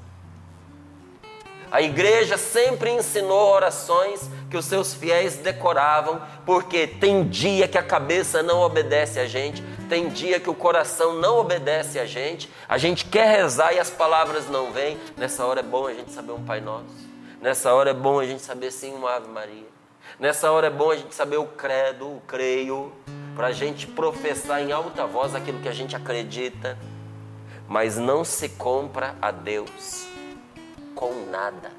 A 1.71 1.79
igreja 1.79 2.35
sempre 2.35 2.89
ensinou 2.89 3.53
orações 3.53 4.27
que 4.49 4.57
os 4.57 4.65
seus 4.65 4.95
fiéis 4.95 5.37
decoravam, 5.37 6.19
porque 6.43 6.87
tem 6.87 7.27
dia 7.27 7.67
que 7.67 7.77
a 7.77 7.83
cabeça 7.83 8.41
não 8.41 8.61
obedece 8.61 9.19
a 9.19 9.27
gente, 9.27 9.61
tem 9.87 10.09
dia 10.09 10.39
que 10.39 10.49
o 10.49 10.55
coração 10.55 11.13
não 11.13 11.37
obedece 11.37 11.99
a 11.99 12.05
gente, 12.07 12.51
a 12.67 12.79
gente 12.79 13.05
quer 13.05 13.37
rezar 13.37 13.73
e 13.73 13.79
as 13.79 13.91
palavras 13.91 14.49
não 14.49 14.71
vêm. 14.71 14.97
Nessa 15.15 15.45
hora 15.45 15.59
é 15.59 15.63
bom 15.63 15.85
a 15.85 15.93
gente 15.93 16.11
saber 16.11 16.31
um 16.31 16.43
Pai 16.43 16.59
Nosso. 16.59 17.07
Nessa 17.39 17.71
hora 17.71 17.91
é 17.91 17.93
bom 17.93 18.19
a 18.19 18.25
gente 18.25 18.41
saber 18.41 18.71
sim 18.71 18.91
uma 18.95 19.11
Ave 19.11 19.27
Maria. 19.27 19.78
Nessa 20.19 20.51
hora 20.51 20.67
é 20.67 20.69
bom 20.69 20.91
a 20.91 20.97
gente 20.97 21.15
saber 21.15 21.37
o 21.37 21.45
credo, 21.45 22.05
o 22.05 22.21
creio, 22.27 22.91
para 23.37 23.47
a 23.47 23.51
gente 23.53 23.87
professar 23.87 24.61
em 24.61 24.69
alta 24.69 25.07
voz 25.07 25.33
aquilo 25.33 25.61
que 25.61 25.69
a 25.69 25.73
gente 25.73 25.95
acredita. 25.95 26.77
Mas 27.69 27.97
não 27.97 28.25
se 28.25 28.49
compra 28.49 29.15
a 29.21 29.31
Deus 29.31 30.05
com 30.93 31.25
nada. 31.31 31.71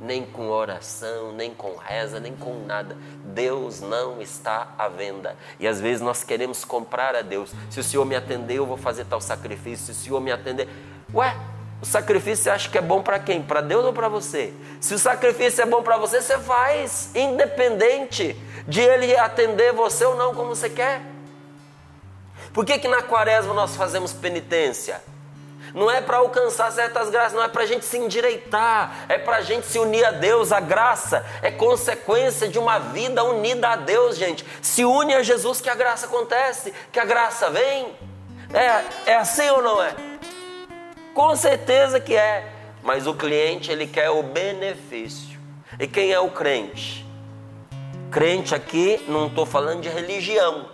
Nem 0.00 0.24
com 0.24 0.48
oração, 0.48 1.32
nem 1.32 1.52
com 1.52 1.74
reza, 1.74 2.20
nem 2.20 2.36
com 2.36 2.64
nada. 2.64 2.96
Deus 3.24 3.80
não 3.80 4.22
está 4.22 4.72
à 4.78 4.86
venda. 4.86 5.36
E 5.58 5.66
às 5.66 5.80
vezes 5.80 6.00
nós 6.00 6.22
queremos 6.22 6.64
comprar 6.64 7.16
a 7.16 7.22
Deus. 7.22 7.52
Se 7.68 7.80
o 7.80 7.84
Senhor 7.84 8.04
me 8.04 8.14
atender, 8.14 8.58
eu 8.58 8.66
vou 8.66 8.76
fazer 8.76 9.06
tal 9.06 9.20
sacrifício. 9.20 9.86
Se 9.86 9.90
o 9.90 10.04
Senhor 10.04 10.20
me 10.20 10.30
atender. 10.30 10.68
Ué, 11.12 11.34
o 11.84 11.86
sacrifício 11.86 12.44
você 12.44 12.50
acha 12.50 12.70
que 12.70 12.78
é 12.78 12.80
bom 12.80 13.02
para 13.02 13.18
quem? 13.18 13.42
Para 13.42 13.60
Deus 13.60 13.84
ou 13.84 13.92
para 13.92 14.08
você? 14.08 14.54
Se 14.80 14.94
o 14.94 14.98
sacrifício 14.98 15.60
é 15.60 15.66
bom 15.66 15.82
para 15.82 15.98
você, 15.98 16.22
você 16.22 16.38
faz, 16.38 17.10
independente 17.14 18.34
de 18.66 18.80
ele 18.80 19.14
atender 19.14 19.74
você 19.74 20.02
ou 20.06 20.16
não 20.16 20.34
como 20.34 20.56
você 20.56 20.70
quer. 20.70 21.02
Por 22.54 22.64
que, 22.64 22.78
que 22.78 22.88
na 22.88 23.02
quaresma 23.02 23.52
nós 23.52 23.76
fazemos 23.76 24.14
penitência? 24.14 25.02
Não 25.74 25.90
é 25.90 26.00
para 26.00 26.16
alcançar 26.16 26.72
certas 26.72 27.10
graças, 27.10 27.34
não 27.34 27.42
é 27.42 27.48
para 27.48 27.64
a 27.64 27.66
gente 27.66 27.84
se 27.84 27.98
endireitar, 27.98 29.04
é 29.06 29.18
para 29.18 29.36
a 29.36 29.42
gente 29.42 29.66
se 29.66 29.78
unir 29.78 30.06
a 30.06 30.10
Deus. 30.10 30.52
A 30.52 30.60
graça 30.60 31.22
é 31.42 31.50
consequência 31.50 32.48
de 32.48 32.58
uma 32.58 32.78
vida 32.78 33.22
unida 33.22 33.68
a 33.68 33.76
Deus, 33.76 34.16
gente. 34.16 34.42
Se 34.62 34.86
une 34.86 35.12
a 35.12 35.22
Jesus 35.22 35.60
que 35.60 35.68
a 35.68 35.74
graça 35.74 36.06
acontece, 36.06 36.72
que 36.90 36.98
a 36.98 37.04
graça 37.04 37.50
vem. 37.50 37.94
É, 38.54 39.10
é 39.10 39.16
assim 39.16 39.50
ou 39.50 39.60
não 39.60 39.82
é? 39.82 40.13
Com 41.14 41.36
certeza 41.36 42.00
que 42.00 42.16
é. 42.16 42.52
Mas 42.82 43.06
o 43.06 43.14
cliente, 43.14 43.70
ele 43.70 43.86
quer 43.86 44.10
o 44.10 44.22
benefício. 44.22 45.38
E 45.78 45.86
quem 45.86 46.12
é 46.12 46.18
o 46.18 46.30
crente? 46.30 47.06
Crente 48.10 48.54
aqui, 48.54 49.00
não 49.08 49.28
estou 49.28 49.46
falando 49.46 49.80
de 49.80 49.88
religião. 49.88 50.68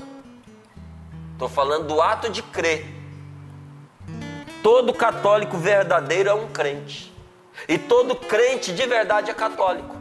Estou 1.32 1.48
falando 1.48 1.86
do 1.86 2.00
ato 2.00 2.30
de 2.30 2.42
crer. 2.42 2.86
Todo 4.62 4.92
católico 4.92 5.56
verdadeiro 5.56 6.30
é 6.30 6.34
um 6.34 6.48
crente. 6.48 7.14
E 7.68 7.78
todo 7.78 8.16
crente 8.16 8.72
de 8.72 8.86
verdade 8.86 9.30
é 9.30 9.34
católico. 9.34 9.99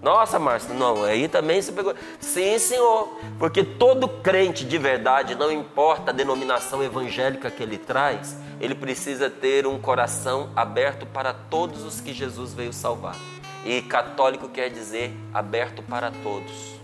Nossa, 0.00 0.38
Márcio, 0.38 0.74
não, 0.74 1.02
aí 1.02 1.26
também 1.26 1.60
você 1.60 1.72
pegou. 1.72 1.94
Sim, 2.20 2.56
senhor, 2.58 3.18
porque 3.38 3.64
todo 3.64 4.08
crente 4.08 4.64
de 4.64 4.78
verdade, 4.78 5.34
não 5.34 5.50
importa 5.50 6.10
a 6.10 6.14
denominação 6.14 6.82
evangélica 6.82 7.50
que 7.50 7.62
ele 7.62 7.78
traz, 7.78 8.36
ele 8.60 8.76
precisa 8.76 9.28
ter 9.28 9.66
um 9.66 9.78
coração 9.78 10.50
aberto 10.54 11.04
para 11.04 11.32
todos 11.32 11.82
os 11.82 12.00
que 12.00 12.12
Jesus 12.12 12.54
veio 12.54 12.72
salvar. 12.72 13.16
E 13.64 13.82
católico 13.82 14.48
quer 14.48 14.70
dizer 14.70 15.12
aberto 15.34 15.82
para 15.82 16.12
todos. 16.22 16.78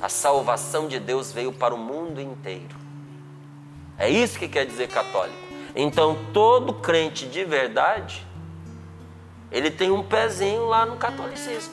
A 0.00 0.08
salvação 0.08 0.86
de 0.86 1.00
Deus 1.00 1.32
veio 1.32 1.52
para 1.52 1.74
o 1.74 1.78
mundo 1.78 2.20
inteiro. 2.20 2.76
É 3.98 4.08
isso 4.08 4.38
que 4.38 4.48
quer 4.48 4.64
dizer 4.64 4.88
católico. 4.88 5.38
Então, 5.74 6.16
todo 6.32 6.72
crente 6.74 7.26
de 7.26 7.44
verdade, 7.44 8.24
ele 9.54 9.70
tem 9.70 9.88
um 9.88 10.02
pezinho 10.02 10.66
lá 10.66 10.84
no 10.84 10.96
catolicismo. 10.96 11.72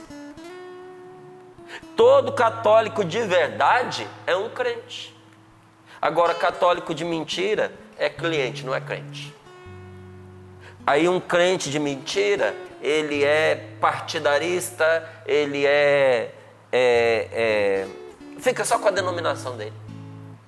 Todo 1.96 2.32
católico 2.32 3.04
de 3.04 3.22
verdade 3.22 4.08
é 4.28 4.36
um 4.36 4.50
crente. 4.50 5.16
Agora, 6.00 6.36
católico 6.36 6.94
de 6.94 7.04
mentira 7.04 7.74
é 7.98 8.08
cliente, 8.08 8.64
não 8.64 8.76
é 8.76 8.80
crente. 8.80 9.34
Aí, 10.86 11.10
um 11.10 11.20
crente 11.20 11.72
de 11.72 11.80
mentira, 11.80 12.56
ele 12.84 13.24
é 13.24 13.56
partidarista, 13.80 15.10
ele 15.26 15.66
é, 15.66 16.36
é, 16.72 17.28
é 17.32 17.88
fica 18.40 18.64
só 18.64 18.78
com 18.78 18.90
a 18.90 18.92
denominação 18.92 19.58
dele. 19.58 19.74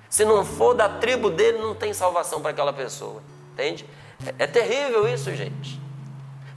Se 0.08 0.24
não 0.24 0.44
for 0.44 0.74
da 0.74 0.88
tribo 0.88 1.30
dele, 1.30 1.58
não 1.58 1.74
tem 1.74 1.92
salvação 1.92 2.40
para 2.40 2.52
aquela 2.52 2.72
pessoa. 2.72 3.20
Entende? 3.52 3.84
É, 4.38 4.44
é 4.44 4.46
terrível 4.46 5.08
isso, 5.08 5.34
gente. 5.34 5.83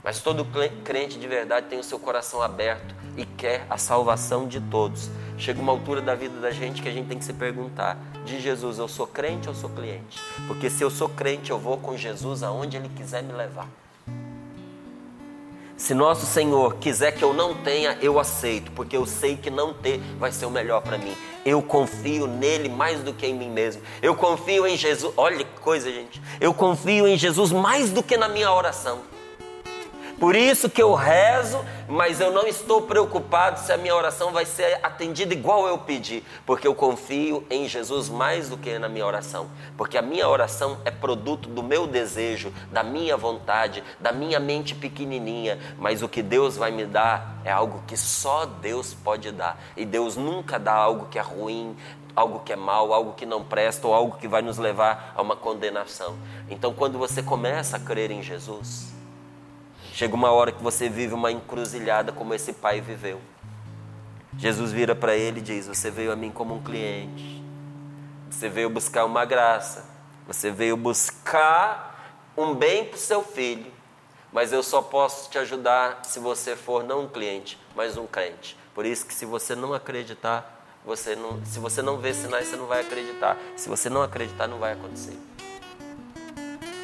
Mas 0.02 0.20
todo 0.20 0.46
crente 0.84 1.18
de 1.18 1.26
verdade 1.26 1.66
tem 1.68 1.78
o 1.78 1.84
seu 1.84 1.98
coração 1.98 2.40
aberto 2.40 2.94
e 3.16 3.24
quer 3.24 3.66
a 3.68 3.76
salvação 3.76 4.46
de 4.46 4.60
todos. 4.60 5.10
Chega 5.36 5.60
uma 5.60 5.72
altura 5.72 6.00
da 6.00 6.14
vida 6.14 6.40
da 6.40 6.50
gente 6.50 6.80
que 6.80 6.88
a 6.88 6.92
gente 6.92 7.08
tem 7.08 7.18
que 7.18 7.24
se 7.24 7.32
perguntar: 7.32 7.96
de 8.24 8.40
Jesus, 8.40 8.78
eu 8.78 8.88
sou 8.88 9.06
crente 9.06 9.48
ou 9.48 9.54
sou 9.54 9.70
cliente? 9.70 10.20
Porque 10.46 10.70
se 10.70 10.82
eu 10.82 10.90
sou 10.90 11.08
crente, 11.08 11.50
eu 11.50 11.58
vou 11.58 11.76
com 11.76 11.96
Jesus 11.96 12.42
aonde 12.42 12.76
Ele 12.76 12.88
quiser 12.88 13.22
me 13.22 13.32
levar. 13.32 13.68
Se 15.76 15.94
nosso 15.94 16.26
Senhor 16.26 16.74
quiser 16.78 17.12
que 17.12 17.22
eu 17.22 17.32
não 17.32 17.54
tenha, 17.54 17.96
eu 18.02 18.18
aceito, 18.18 18.72
porque 18.72 18.96
eu 18.96 19.06
sei 19.06 19.36
que 19.36 19.48
não 19.48 19.72
ter 19.72 20.00
vai 20.18 20.32
ser 20.32 20.44
o 20.44 20.50
melhor 20.50 20.82
para 20.82 20.98
mim. 20.98 21.16
Eu 21.46 21.62
confio 21.62 22.26
nele 22.26 22.68
mais 22.68 23.00
do 23.00 23.14
que 23.14 23.24
em 23.24 23.32
mim 23.32 23.48
mesmo. 23.48 23.80
Eu 24.02 24.16
confio 24.16 24.66
em 24.66 24.76
Jesus. 24.76 25.14
Olha 25.16 25.44
que 25.44 25.60
coisa, 25.60 25.88
gente. 25.90 26.20
Eu 26.40 26.52
confio 26.52 27.06
em 27.06 27.16
Jesus 27.16 27.52
mais 27.52 27.90
do 27.90 28.02
que 28.02 28.16
na 28.16 28.28
minha 28.28 28.52
oração. 28.52 29.02
Por 30.18 30.34
isso 30.34 30.68
que 30.68 30.82
eu 30.82 30.94
rezo, 30.94 31.64
mas 31.86 32.20
eu 32.20 32.32
não 32.32 32.44
estou 32.44 32.82
preocupado 32.82 33.60
se 33.60 33.72
a 33.72 33.76
minha 33.76 33.94
oração 33.94 34.32
vai 34.32 34.44
ser 34.44 34.80
atendida 34.82 35.32
igual 35.32 35.68
eu 35.68 35.78
pedi, 35.78 36.24
porque 36.44 36.66
eu 36.66 36.74
confio 36.74 37.46
em 37.48 37.68
Jesus 37.68 38.08
mais 38.08 38.48
do 38.48 38.58
que 38.58 38.80
na 38.80 38.88
minha 38.88 39.06
oração, 39.06 39.48
porque 39.76 39.96
a 39.96 40.02
minha 40.02 40.28
oração 40.28 40.78
é 40.84 40.90
produto 40.90 41.48
do 41.48 41.62
meu 41.62 41.86
desejo, 41.86 42.52
da 42.72 42.82
minha 42.82 43.16
vontade, 43.16 43.84
da 44.00 44.10
minha 44.10 44.40
mente 44.40 44.74
pequenininha, 44.74 45.56
mas 45.78 46.02
o 46.02 46.08
que 46.08 46.20
Deus 46.20 46.56
vai 46.56 46.72
me 46.72 46.84
dar 46.84 47.40
é 47.44 47.52
algo 47.52 47.84
que 47.86 47.96
só 47.96 48.44
Deus 48.44 48.92
pode 48.94 49.30
dar, 49.30 49.56
e 49.76 49.84
Deus 49.84 50.16
nunca 50.16 50.58
dá 50.58 50.74
algo 50.74 51.06
que 51.06 51.20
é 51.20 51.22
ruim, 51.22 51.76
algo 52.16 52.40
que 52.40 52.52
é 52.52 52.56
mal, 52.56 52.92
algo 52.92 53.12
que 53.12 53.24
não 53.24 53.44
presta 53.44 53.86
ou 53.86 53.94
algo 53.94 54.18
que 54.18 54.26
vai 54.26 54.42
nos 54.42 54.58
levar 54.58 55.12
a 55.14 55.22
uma 55.22 55.36
condenação. 55.36 56.16
Então, 56.50 56.74
quando 56.74 56.98
você 56.98 57.22
começa 57.22 57.76
a 57.76 57.80
crer 57.80 58.10
em 58.10 58.20
Jesus, 58.20 58.97
Chega 59.98 60.14
uma 60.14 60.30
hora 60.30 60.52
que 60.52 60.62
você 60.62 60.88
vive 60.88 61.12
uma 61.12 61.32
encruzilhada 61.32 62.12
como 62.12 62.32
esse 62.32 62.52
pai 62.52 62.80
viveu. 62.80 63.20
Jesus 64.38 64.70
vira 64.70 64.94
para 64.94 65.16
ele 65.16 65.40
e 65.40 65.42
diz: 65.42 65.66
Você 65.66 65.90
veio 65.90 66.12
a 66.12 66.14
mim 66.14 66.30
como 66.30 66.54
um 66.54 66.62
cliente. 66.62 67.42
Você 68.30 68.48
veio 68.48 68.70
buscar 68.70 69.04
uma 69.04 69.24
graça. 69.24 69.84
Você 70.28 70.52
veio 70.52 70.76
buscar 70.76 72.14
um 72.36 72.54
bem 72.54 72.84
para 72.84 72.94
o 72.94 73.00
seu 73.00 73.24
filho. 73.24 73.72
Mas 74.32 74.52
eu 74.52 74.62
só 74.62 74.80
posso 74.80 75.28
te 75.30 75.38
ajudar 75.38 76.04
se 76.04 76.20
você 76.20 76.54
for 76.54 76.84
não 76.84 77.06
um 77.06 77.08
cliente, 77.08 77.58
mas 77.74 77.96
um 77.96 78.06
crente. 78.06 78.56
Por 78.76 78.86
isso 78.86 79.04
que 79.04 79.12
se 79.12 79.26
você 79.26 79.56
não 79.56 79.74
acreditar, 79.74 80.64
você 80.84 81.16
não, 81.16 81.44
se 81.44 81.58
você 81.58 81.82
não 81.82 81.98
vê 81.98 82.14
sinais, 82.14 82.46
você 82.46 82.54
não 82.54 82.66
vai 82.66 82.82
acreditar. 82.82 83.36
Se 83.56 83.68
você 83.68 83.90
não 83.90 84.02
acreditar, 84.04 84.46
não 84.46 84.60
vai 84.60 84.74
acontecer. 84.74 85.18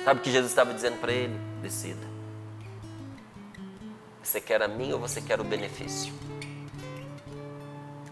Sabe 0.04 0.18
o 0.18 0.22
que 0.24 0.32
Jesus 0.32 0.50
estava 0.50 0.74
dizendo 0.74 0.98
para 0.98 1.12
ele? 1.12 1.38
Decida. 1.62 2.13
Você 4.24 4.40
quer 4.40 4.62
a 4.62 4.66
mim 4.66 4.90
ou 4.90 4.98
você 4.98 5.20
quer 5.20 5.38
o 5.38 5.44
benefício? 5.44 6.12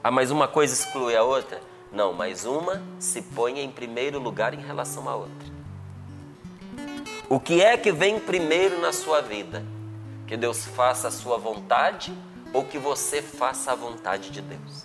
Ah, 0.05 0.11
mas 0.11 0.31
uma 0.31 0.47
coisa 0.47 0.75
exclui 0.75 1.17
a 1.17 1.23
outra? 1.23 1.59
Não, 1.91 2.13
mas 2.13 2.45
uma 2.45 2.83
se 2.99 3.23
põe 3.23 3.61
em 3.61 3.71
primeiro 3.71 4.19
lugar 4.19 4.53
em 4.53 4.61
relação 4.61 5.09
à 5.09 5.17
outra. 5.17 5.53
O 7.31 7.41
que 7.41 7.63
é 7.63 7.79
que 7.79 7.91
vem 7.91 8.21
primeiro 8.21 8.79
na 8.79 8.93
sua 8.93 9.23
vida? 9.23 9.65
Que 10.27 10.37
Deus 10.37 10.67
faça 10.67 11.09
a 11.09 11.11
sua 11.11 11.39
vontade 11.39 12.13
ou 12.53 12.63
que 12.63 12.77
você 12.77 13.23
faça 13.23 13.73
a 13.73 13.75
vontade 13.75 14.29
de 14.29 14.43
Deus? 14.43 14.85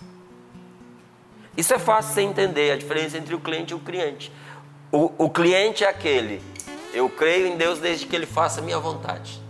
Isso 1.54 1.74
é 1.74 1.78
fácil 1.78 2.14
de 2.14 2.20
entender, 2.22 2.70
a 2.70 2.76
diferença 2.78 3.18
entre 3.18 3.34
o 3.34 3.40
cliente 3.40 3.72
e 3.74 3.76
o 3.76 3.80
cliente. 3.80 4.32
O, 4.90 5.12
o 5.26 5.28
cliente 5.28 5.84
é 5.84 5.88
aquele, 5.88 6.40
eu 6.94 7.10
creio 7.10 7.46
em 7.48 7.56
Deus 7.58 7.78
desde 7.80 8.06
que 8.06 8.16
Ele 8.16 8.24
faça 8.24 8.60
a 8.60 8.64
minha 8.64 8.78
vontade. 8.78 9.46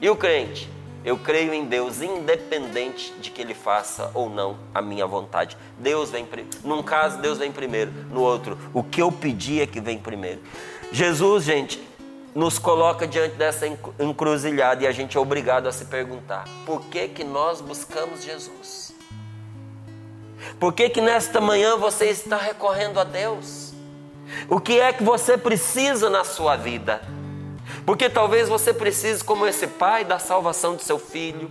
E 0.00 0.08
o 0.08 0.16
crente? 0.16 0.68
Eu 1.04 1.16
creio 1.16 1.54
em 1.54 1.64
Deus, 1.64 2.02
independente 2.02 3.12
de 3.20 3.30
que 3.30 3.40
Ele 3.40 3.54
faça 3.54 4.10
ou 4.12 4.28
não 4.28 4.58
a 4.74 4.82
minha 4.82 5.06
vontade. 5.06 5.56
Deus 5.78 6.10
vem 6.10 6.26
primeiro. 6.26 6.58
Num 6.62 6.82
caso, 6.82 7.18
Deus 7.18 7.38
vem 7.38 7.50
primeiro. 7.50 7.90
No 8.10 8.20
outro, 8.20 8.58
o 8.74 8.82
que 8.82 9.00
eu 9.00 9.10
pedi 9.10 9.60
é 9.60 9.66
que 9.66 9.80
vem 9.80 9.98
primeiro. 9.98 10.40
Jesus, 10.92 11.44
gente, 11.44 11.82
nos 12.34 12.58
coloca 12.58 13.06
diante 13.06 13.34
dessa 13.36 13.66
encruzilhada 13.98 14.84
e 14.84 14.86
a 14.86 14.92
gente 14.92 15.16
é 15.16 15.20
obrigado 15.20 15.66
a 15.66 15.72
se 15.72 15.86
perguntar: 15.86 16.44
por 16.66 16.82
que, 16.82 17.08
que 17.08 17.24
nós 17.24 17.60
buscamos 17.60 18.22
Jesus? 18.22 18.94
Por 20.58 20.72
que, 20.72 20.88
que 20.90 21.00
nesta 21.00 21.40
manhã 21.40 21.76
você 21.76 22.06
está 22.06 22.36
recorrendo 22.36 23.00
a 23.00 23.04
Deus? 23.04 23.72
O 24.48 24.60
que 24.60 24.78
é 24.78 24.92
que 24.92 25.02
você 25.02 25.36
precisa 25.36 26.08
na 26.08 26.24
sua 26.24 26.56
vida? 26.56 27.00
Porque 27.84 28.08
talvez 28.08 28.48
você 28.48 28.72
precise, 28.72 29.24
como 29.24 29.46
esse 29.46 29.66
pai, 29.66 30.04
da 30.04 30.18
salvação 30.18 30.76
do 30.76 30.82
seu 30.82 30.98
filho, 30.98 31.50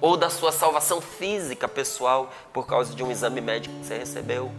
ou 0.00 0.16
da 0.16 0.30
sua 0.30 0.52
salvação 0.52 1.00
física 1.00 1.66
pessoal 1.66 2.32
por 2.52 2.66
causa 2.66 2.94
de 2.94 3.02
um 3.02 3.10
exame 3.10 3.40
médico 3.40 3.74
que 3.74 3.86
você 3.86 3.98
recebeu. 3.98 4.50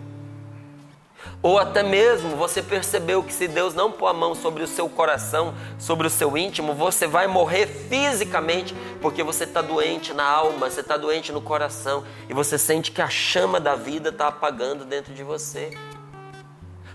Ou 1.42 1.58
até 1.58 1.84
mesmo 1.84 2.36
você 2.36 2.62
percebeu 2.62 3.24
que 3.24 3.34
se 3.34 3.48
Deus 3.48 3.74
não 3.74 3.92
pôr 3.92 4.08
a 4.08 4.14
mão 4.14 4.36
sobre 4.36 4.64
o 4.64 4.68
seu 4.68 4.90
coração, 4.90 5.54
sobre 5.78 6.08
o 6.08 6.10
seu 6.10 6.38
íntimo, 6.38 6.74
você 6.74 7.08
vai 7.08 7.28
morrer 7.28 7.68
fisicamente, 7.68 8.74
porque 9.02 9.24
você 9.24 9.44
está 9.44 9.62
doente 9.62 10.14
na 10.14 10.26
alma, 10.26 10.70
você 10.70 10.82
está 10.82 10.98
doente 10.98 11.32
no 11.32 11.42
coração, 11.42 12.04
e 12.30 12.34
você 12.34 12.58
sente 12.58 12.92
que 12.92 13.02
a 13.02 13.10
chama 13.10 13.60
da 13.60 13.76
vida 13.76 14.10
está 14.10 14.28
apagando 14.28 14.86
dentro 14.86 15.14
de 15.14 15.24
você. 15.24 15.72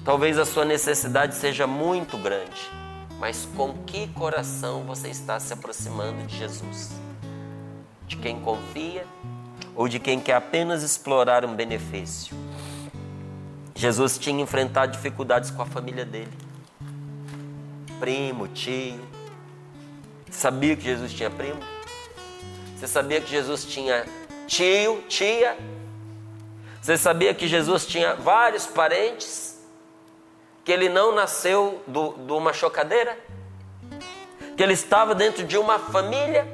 Talvez 0.04 0.38
a 0.38 0.44
sua 0.44 0.64
necessidade 0.64 1.34
seja 1.34 1.66
muito 1.66 2.18
grande, 2.18 2.70
mas 3.18 3.48
com 3.56 3.72
que 3.84 4.08
coração 4.08 4.84
você 4.84 5.08
está 5.08 5.38
se 5.40 5.52
aproximando 5.52 6.26
de 6.26 6.36
Jesus? 6.36 6.90
De 8.06 8.16
quem 8.16 8.40
confia 8.40 9.06
ou 9.74 9.88
de 9.88 9.98
quem 9.98 10.20
quer 10.20 10.34
apenas 10.34 10.82
explorar 10.82 11.44
um 11.44 11.54
benefício? 11.54 12.36
Jesus 13.74 14.18
tinha 14.18 14.42
enfrentado 14.42 14.92
dificuldades 14.92 15.50
com 15.50 15.62
a 15.62 15.66
família 15.66 16.04
dele. 16.04 16.32
Primo, 17.98 18.48
tio. 18.48 19.00
Sabia 20.30 20.76
que 20.76 20.82
Jesus 20.82 21.12
tinha 21.12 21.30
primo? 21.30 21.60
Você 22.76 22.86
sabia 22.86 23.20
que 23.20 23.30
Jesus 23.30 23.64
tinha 23.64 24.04
tio, 24.46 25.02
tia? 25.08 25.56
Você 26.82 26.98
sabia 26.98 27.32
que 27.32 27.48
Jesus 27.48 27.86
tinha 27.86 28.14
vários 28.14 28.66
parentes? 28.66 29.53
Que 30.64 30.72
ele 30.72 30.88
não 30.88 31.14
nasceu 31.14 31.82
de 31.86 32.32
uma 32.32 32.52
chocadeira? 32.52 33.18
Que 34.56 34.62
ele 34.62 34.72
estava 34.72 35.14
dentro 35.14 35.44
de 35.44 35.58
uma 35.58 35.78
família? 35.78 36.46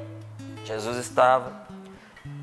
Jesus 0.65 0.97
estava. 0.97 1.65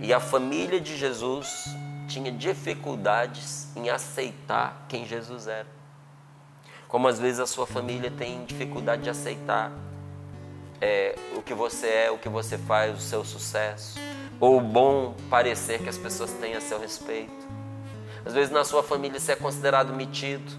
E 0.01 0.13
a 0.13 0.21
família 0.21 0.81
de 0.81 0.97
Jesus 0.97 1.65
tinha 2.09 2.33
dificuldades 2.33 3.69
em 3.77 3.91
aceitar 3.91 4.87
quem 4.89 5.05
Jesus 5.05 5.47
era. 5.47 5.67
Como 6.89 7.07
às 7.07 7.19
vezes 7.19 7.39
a 7.39 7.47
sua 7.47 7.67
família 7.67 8.11
tem 8.11 8.45
dificuldade 8.47 9.03
de 9.03 9.11
aceitar 9.11 9.71
é, 10.81 11.15
o 11.37 11.43
que 11.43 11.53
você 11.53 11.87
é, 11.87 12.11
o 12.11 12.17
que 12.17 12.29
você 12.29 12.57
faz, 12.57 12.97
o 12.97 13.01
seu 13.01 13.25
sucesso, 13.25 13.99
ou 14.41 14.57
o 14.57 14.61
bom 14.61 15.15
parecer 15.29 15.83
que 15.83 15.89
as 15.89 15.99
pessoas 15.99 16.33
têm 16.33 16.55
a 16.55 16.61
seu 16.61 16.81
respeito. 16.81 17.47
Às 18.25 18.33
vezes 18.33 18.51
na 18.51 18.65
sua 18.65 18.83
família 18.83 19.21
você 19.21 19.33
é 19.33 19.37
considerado 19.37 19.93
metido, 19.93 20.51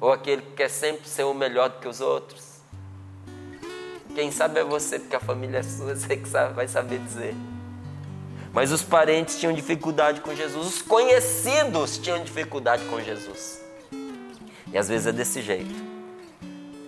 ou 0.00 0.12
aquele 0.12 0.42
que 0.42 0.52
quer 0.52 0.68
sempre 0.68 1.08
ser 1.08 1.24
o 1.24 1.34
melhor 1.34 1.70
do 1.70 1.78
que 1.78 1.88
os 1.88 2.00
outros. 2.00 2.56
Quem 4.14 4.30
sabe 4.30 4.60
é 4.60 4.64
você, 4.64 4.98
porque 4.98 5.16
a 5.16 5.20
família 5.20 5.58
é 5.58 5.62
sua, 5.62 5.94
você 5.96 6.16
que 6.16 6.28
sabe, 6.28 6.54
vai 6.54 6.66
saber 6.66 6.98
dizer. 6.98 7.34
Mas 8.52 8.72
os 8.72 8.82
parentes 8.82 9.38
tinham 9.38 9.52
dificuldade 9.52 10.22
com 10.22 10.34
Jesus, 10.34 10.66
os 10.66 10.82
conhecidos 10.82 11.98
tinham 11.98 12.24
dificuldade 12.24 12.84
com 12.86 12.98
Jesus. 13.00 13.60
E 14.72 14.78
às 14.78 14.88
vezes 14.88 15.06
é 15.06 15.12
desse 15.12 15.42
jeito. 15.42 15.74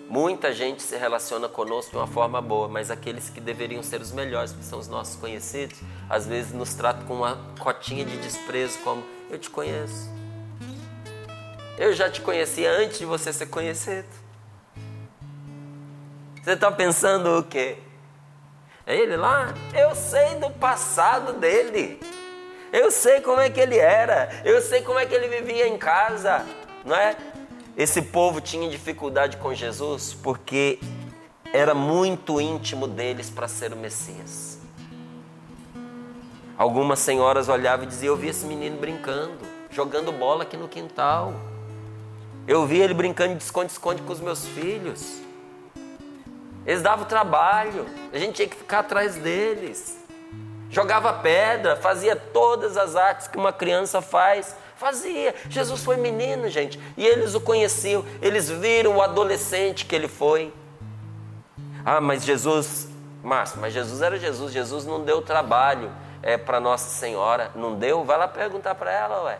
Muita 0.09 0.55
gente 0.55 0.83
se 0.83 0.97
relaciona 0.97 1.51
conosco 1.51 1.91
de 1.91 1.99
uma 1.99 2.07
forma 2.07 2.41
boa, 2.41 2.67
mas 2.67 2.91
aqueles 2.91 3.29
que 3.29 3.43
deveriam 3.43 3.83
ser 3.83 4.01
os 4.01 4.11
melhores, 4.11 4.53
que 4.53 4.65
são 4.65 4.79
os 4.79 4.89
nossos 4.89 5.17
conhecidos, 5.17 5.79
às 6.09 6.27
vezes 6.27 6.55
nos 6.55 6.73
tratam 6.73 7.05
com 7.07 7.17
uma 7.17 7.39
cotinha 7.59 8.07
de 8.07 8.17
desprezo, 8.17 8.79
como 8.79 9.05
eu 9.29 9.39
te 9.39 9.51
conheço. 9.51 10.18
Eu 11.79 11.93
já 11.93 12.11
te 12.11 12.21
conhecia 12.21 12.73
antes 12.73 12.99
de 12.99 13.05
você 13.05 13.33
ser 13.33 13.47
conhecido. 13.47 14.09
Você 16.43 16.51
está 16.51 16.73
pensando 16.73 17.39
o 17.39 17.43
quê? 17.45 17.79
É 18.85 18.97
ele 18.97 19.17
lá? 19.17 19.55
Eu 19.73 19.95
sei 19.95 20.35
do 20.41 20.51
passado 20.51 21.35
dele. 21.35 22.01
Eu 22.73 22.91
sei 22.91 23.21
como 23.21 23.41
é 23.41 23.49
que 23.49 23.61
ele 23.61 23.79
era. 23.79 24.29
Eu 24.45 24.61
sei 24.61 24.83
como 24.83 24.99
é 24.99 25.07
que 25.07 25.15
ele 25.15 25.29
vivia 25.29 25.69
em 25.69 25.79
casa. 25.79 26.45
Não 26.85 26.97
é? 26.97 27.17
Esse 27.77 28.03
povo 28.03 28.41
tinha 28.41 28.69
dificuldade 28.69 29.37
com 29.37 29.55
Jesus 29.55 30.13
porque 30.21 30.81
era 31.53 31.75
muito 31.75 32.41
íntimo 32.41 32.89
deles 32.89 33.31
para 33.31 33.47
ser 33.47 33.73
o 33.73 33.77
Messias. 33.77 34.59
Algumas 36.57 36.99
senhoras 36.99 37.49
olhavam 37.49 37.85
e 37.85 37.89
diziam: 37.89 38.15
Eu 38.15 38.17
vi 38.17 38.31
esse 38.31 38.45
menino 38.47 38.79
brincando, 38.79 39.39
jogando 39.71 40.11
bola 40.11 40.43
aqui 40.43 40.57
no 40.57 40.67
quintal. 40.67 41.33
Eu 42.49 42.65
vi 42.65 42.79
ele 42.79 42.95
brincando 42.95 43.35
de 43.35 43.45
esconde-esconde 43.45 44.01
com 44.01 44.11
os 44.11 44.21
meus 44.21 44.47
filhos. 44.47 45.21
Eles 46.65 46.81
davam 46.81 47.05
trabalho, 47.05 47.85
a 48.11 48.17
gente 48.17 48.37
tinha 48.37 48.49
que 48.49 48.57
ficar 48.57 48.79
atrás 48.79 49.17
deles. 49.17 49.99
Jogava 50.71 51.13
pedra, 51.13 51.77
fazia 51.77 52.17
todas 52.17 52.79
as 52.79 52.97
artes 52.97 53.29
que 53.29 53.37
uma 53.37 53.53
criança 53.53 54.01
faz. 54.01 54.57
Fazia. 54.77 55.35
Jesus 55.51 55.85
foi 55.85 55.99
menino, 55.99 56.49
gente. 56.49 56.81
E 56.97 57.07
eles 57.07 57.35
o 57.35 57.41
conheciam, 57.41 58.03
eles 58.23 58.49
viram 58.49 58.97
o 58.97 59.03
adolescente 59.03 59.85
que 59.85 59.95
ele 59.95 60.09
foi. 60.09 60.51
Ah, 61.85 62.01
mas 62.01 62.25
Jesus, 62.25 62.89
Márcio, 63.23 63.61
mas 63.61 63.75
Jesus 63.75 64.01
era 64.01 64.19
Jesus. 64.19 64.55
Jesus 64.55 64.87
não 64.87 65.05
deu 65.05 65.21
trabalho 65.21 65.93
é, 66.23 66.39
para 66.39 66.59
Nossa 66.61 66.89
Senhora. 66.89 67.51
Não 67.55 67.75
deu? 67.75 68.05
Vai 68.05 68.17
lá 68.17 68.27
perguntar 68.27 68.75
para 68.75 68.91
ela, 68.91 69.25
ué. 69.25 69.39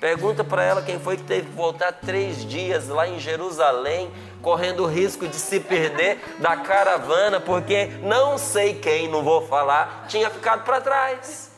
Pergunta 0.00 0.44
para 0.44 0.62
ela 0.62 0.80
quem 0.80 1.00
foi 1.00 1.16
que 1.16 1.24
teve 1.24 1.48
que 1.48 1.56
voltar 1.56 1.92
três 1.92 2.44
dias 2.44 2.86
lá 2.86 3.08
em 3.08 3.18
Jerusalém, 3.18 4.12
correndo 4.40 4.84
o 4.84 4.86
risco 4.86 5.26
de 5.26 5.34
se 5.34 5.58
perder 5.58 6.20
da 6.38 6.56
caravana, 6.56 7.40
porque 7.40 7.86
não 8.02 8.38
sei 8.38 8.74
quem, 8.74 9.08
não 9.08 9.24
vou 9.24 9.46
falar, 9.48 10.06
tinha 10.08 10.30
ficado 10.30 10.64
para 10.64 10.80
trás. 10.80 11.50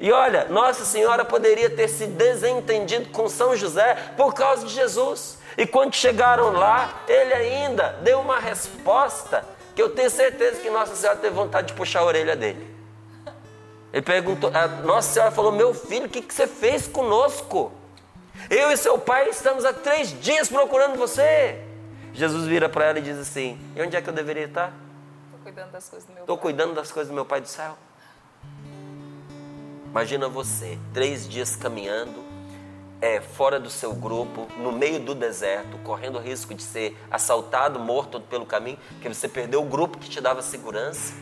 E 0.00 0.10
olha, 0.10 0.46
Nossa 0.46 0.86
Senhora 0.86 1.22
poderia 1.22 1.68
ter 1.68 1.86
se 1.86 2.06
desentendido 2.06 3.10
com 3.10 3.28
São 3.28 3.54
José 3.54 3.94
por 4.16 4.34
causa 4.34 4.66
de 4.66 4.72
Jesus. 4.72 5.38
E 5.56 5.66
quando 5.66 5.94
chegaram 5.94 6.50
lá, 6.50 7.02
ele 7.06 7.34
ainda 7.34 7.90
deu 8.02 8.20
uma 8.20 8.40
resposta 8.40 9.44
que 9.76 9.82
eu 9.82 9.90
tenho 9.90 10.10
certeza 10.10 10.60
que 10.60 10.70
Nossa 10.70 10.96
Senhora 10.96 11.18
teve 11.18 11.34
vontade 11.34 11.68
de 11.68 11.74
puxar 11.74 12.00
a 12.00 12.04
orelha 12.04 12.34
dele. 12.34 12.71
Ele 13.92 14.02
perguntou, 14.02 14.50
a 14.54 14.66
Nossa 14.66 15.12
Senhora 15.12 15.30
falou: 15.30 15.52
Meu 15.52 15.74
filho, 15.74 16.06
o 16.06 16.08
que, 16.08 16.22
que 16.22 16.32
você 16.32 16.46
fez 16.46 16.88
conosco? 16.88 17.70
Eu 18.48 18.70
e 18.70 18.76
seu 18.76 18.98
pai 18.98 19.28
estamos 19.28 19.64
há 19.64 19.72
três 19.72 20.18
dias 20.20 20.48
procurando 20.48 20.96
você. 20.96 21.62
Jesus 22.14 22.46
vira 22.46 22.68
para 22.68 22.86
ela 22.86 22.98
e 22.98 23.02
diz 23.02 23.18
assim: 23.18 23.58
E 23.76 23.82
onde 23.82 23.94
é 23.94 24.00
que 24.00 24.08
eu 24.08 24.14
deveria 24.14 24.44
estar? 24.44 24.72
Estou 25.26 25.40
cuidando 25.42 25.72
das 25.72 25.88
coisas 25.88 26.08
do 26.08 26.14
meu 26.14 26.22
Estou 26.22 26.38
cuidando 26.38 26.74
das 26.74 26.90
coisas 26.90 27.10
do 27.10 27.14
meu 27.14 27.26
pai 27.26 27.42
do 27.42 27.48
céu. 27.48 27.76
Imagina 29.90 30.26
você, 30.26 30.78
três 30.94 31.28
dias 31.28 31.54
caminhando, 31.54 32.24
é, 32.98 33.20
fora 33.20 33.60
do 33.60 33.68
seu 33.68 33.92
grupo, 33.92 34.48
no 34.56 34.72
meio 34.72 35.00
do 35.00 35.14
deserto, 35.14 35.76
correndo 35.84 36.16
o 36.16 36.18
risco 36.18 36.54
de 36.54 36.62
ser 36.62 36.96
assaltado, 37.10 37.78
morto 37.78 38.18
pelo 38.18 38.46
caminho, 38.46 38.78
porque 38.92 39.08
você 39.10 39.28
perdeu 39.28 39.60
o 39.60 39.66
grupo 39.66 39.98
que 39.98 40.08
te 40.08 40.18
dava 40.18 40.40
segurança 40.40 41.12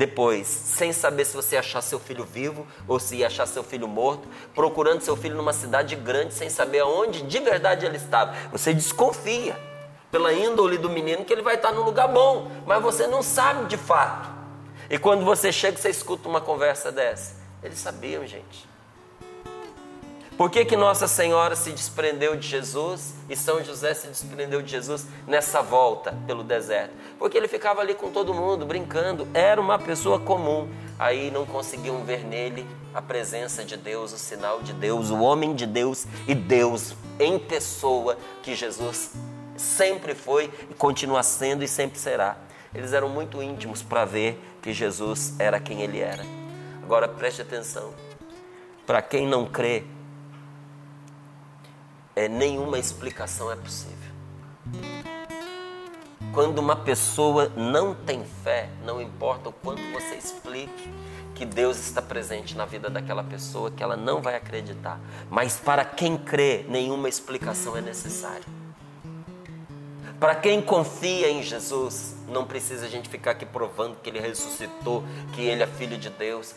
depois, 0.00 0.46
sem 0.46 0.94
saber 0.94 1.26
se 1.26 1.36
você 1.36 1.56
ia 1.56 1.60
achar 1.60 1.82
seu 1.82 2.00
filho 2.00 2.24
vivo 2.24 2.66
ou 2.88 2.98
se 2.98 3.16
ia 3.16 3.26
achar 3.26 3.44
seu 3.44 3.62
filho 3.62 3.86
morto, 3.86 4.26
procurando 4.54 5.02
seu 5.02 5.14
filho 5.14 5.36
numa 5.36 5.52
cidade 5.52 5.94
grande, 5.94 6.32
sem 6.32 6.48
saber 6.48 6.78
aonde 6.78 7.20
de 7.20 7.38
verdade 7.38 7.84
ele 7.84 7.98
estava. 7.98 8.34
Você 8.50 8.72
desconfia 8.72 9.54
pela 10.10 10.32
índole 10.32 10.78
do 10.78 10.88
menino 10.88 11.22
que 11.22 11.30
ele 11.30 11.42
vai 11.42 11.56
estar 11.56 11.72
num 11.72 11.82
lugar 11.82 12.08
bom, 12.08 12.50
mas 12.64 12.82
você 12.82 13.06
não 13.06 13.22
sabe 13.22 13.66
de 13.66 13.76
fato. 13.76 14.30
E 14.88 14.96
quando 14.96 15.22
você 15.22 15.52
chega, 15.52 15.76
você 15.76 15.90
escuta 15.90 16.30
uma 16.30 16.40
conversa 16.40 16.90
dessa. 16.90 17.36
Eles 17.62 17.78
sabiam, 17.78 18.26
gente. 18.26 18.69
Por 20.40 20.48
que, 20.50 20.64
que 20.64 20.74
Nossa 20.74 21.06
Senhora 21.06 21.54
se 21.54 21.70
desprendeu 21.70 22.34
de 22.34 22.48
Jesus 22.48 23.12
e 23.28 23.36
São 23.36 23.62
José 23.62 23.92
se 23.92 24.06
desprendeu 24.06 24.62
de 24.62 24.70
Jesus 24.70 25.06
nessa 25.26 25.60
volta 25.60 26.16
pelo 26.26 26.42
deserto? 26.42 26.94
Porque 27.18 27.36
ele 27.36 27.46
ficava 27.46 27.82
ali 27.82 27.94
com 27.94 28.10
todo 28.10 28.32
mundo, 28.32 28.64
brincando, 28.64 29.28
era 29.34 29.60
uma 29.60 29.78
pessoa 29.78 30.18
comum. 30.18 30.66
Aí 30.98 31.30
não 31.30 31.44
conseguiam 31.44 32.02
ver 32.06 32.24
nele 32.24 32.66
a 32.94 33.02
presença 33.02 33.62
de 33.62 33.76
Deus, 33.76 34.14
o 34.14 34.18
sinal 34.18 34.62
de 34.62 34.72
Deus, 34.72 35.10
o 35.10 35.20
homem 35.20 35.54
de 35.54 35.66
Deus 35.66 36.06
e 36.26 36.34
Deus 36.34 36.94
em 37.18 37.38
pessoa 37.38 38.16
que 38.42 38.54
Jesus 38.54 39.12
sempre 39.58 40.14
foi 40.14 40.50
e 40.70 40.72
continua 40.72 41.22
sendo 41.22 41.62
e 41.62 41.68
sempre 41.68 41.98
será. 41.98 42.38
Eles 42.74 42.94
eram 42.94 43.10
muito 43.10 43.42
íntimos 43.42 43.82
para 43.82 44.06
ver 44.06 44.42
que 44.62 44.72
Jesus 44.72 45.34
era 45.38 45.60
quem 45.60 45.82
ele 45.82 46.00
era. 46.00 46.24
Agora 46.82 47.06
preste 47.06 47.42
atenção. 47.42 47.92
Para 48.86 49.02
quem 49.02 49.28
não 49.28 49.44
crê, 49.44 49.84
é, 52.14 52.28
nenhuma 52.28 52.78
explicação 52.78 53.50
é 53.50 53.56
possível. 53.56 54.10
Quando 56.32 56.58
uma 56.58 56.76
pessoa 56.76 57.48
não 57.56 57.94
tem 57.94 58.24
fé, 58.44 58.68
não 58.84 59.00
importa 59.00 59.48
o 59.48 59.52
quanto 59.52 59.82
você 59.92 60.14
explique 60.14 60.88
que 61.34 61.44
Deus 61.44 61.78
está 61.78 62.02
presente 62.02 62.56
na 62.56 62.66
vida 62.66 62.90
daquela 62.90 63.24
pessoa, 63.24 63.70
que 63.70 63.82
ela 63.82 63.96
não 63.96 64.20
vai 64.20 64.36
acreditar. 64.36 65.00
Mas 65.30 65.56
para 65.56 65.84
quem 65.84 66.16
crê, 66.16 66.64
nenhuma 66.68 67.08
explicação 67.08 67.76
é 67.76 67.80
necessária. 67.80 68.44
Para 70.20 70.34
quem 70.34 70.60
confia 70.60 71.30
em 71.30 71.42
Jesus, 71.42 72.14
não 72.28 72.44
precisa 72.44 72.84
a 72.84 72.88
gente 72.90 73.08
ficar 73.08 73.30
aqui 73.30 73.46
provando 73.46 73.96
que 74.02 74.10
ele 74.10 74.20
ressuscitou, 74.20 75.02
que 75.32 75.40
ele 75.40 75.62
é 75.62 75.66
filho 75.66 75.96
de 75.96 76.10
Deus, 76.10 76.54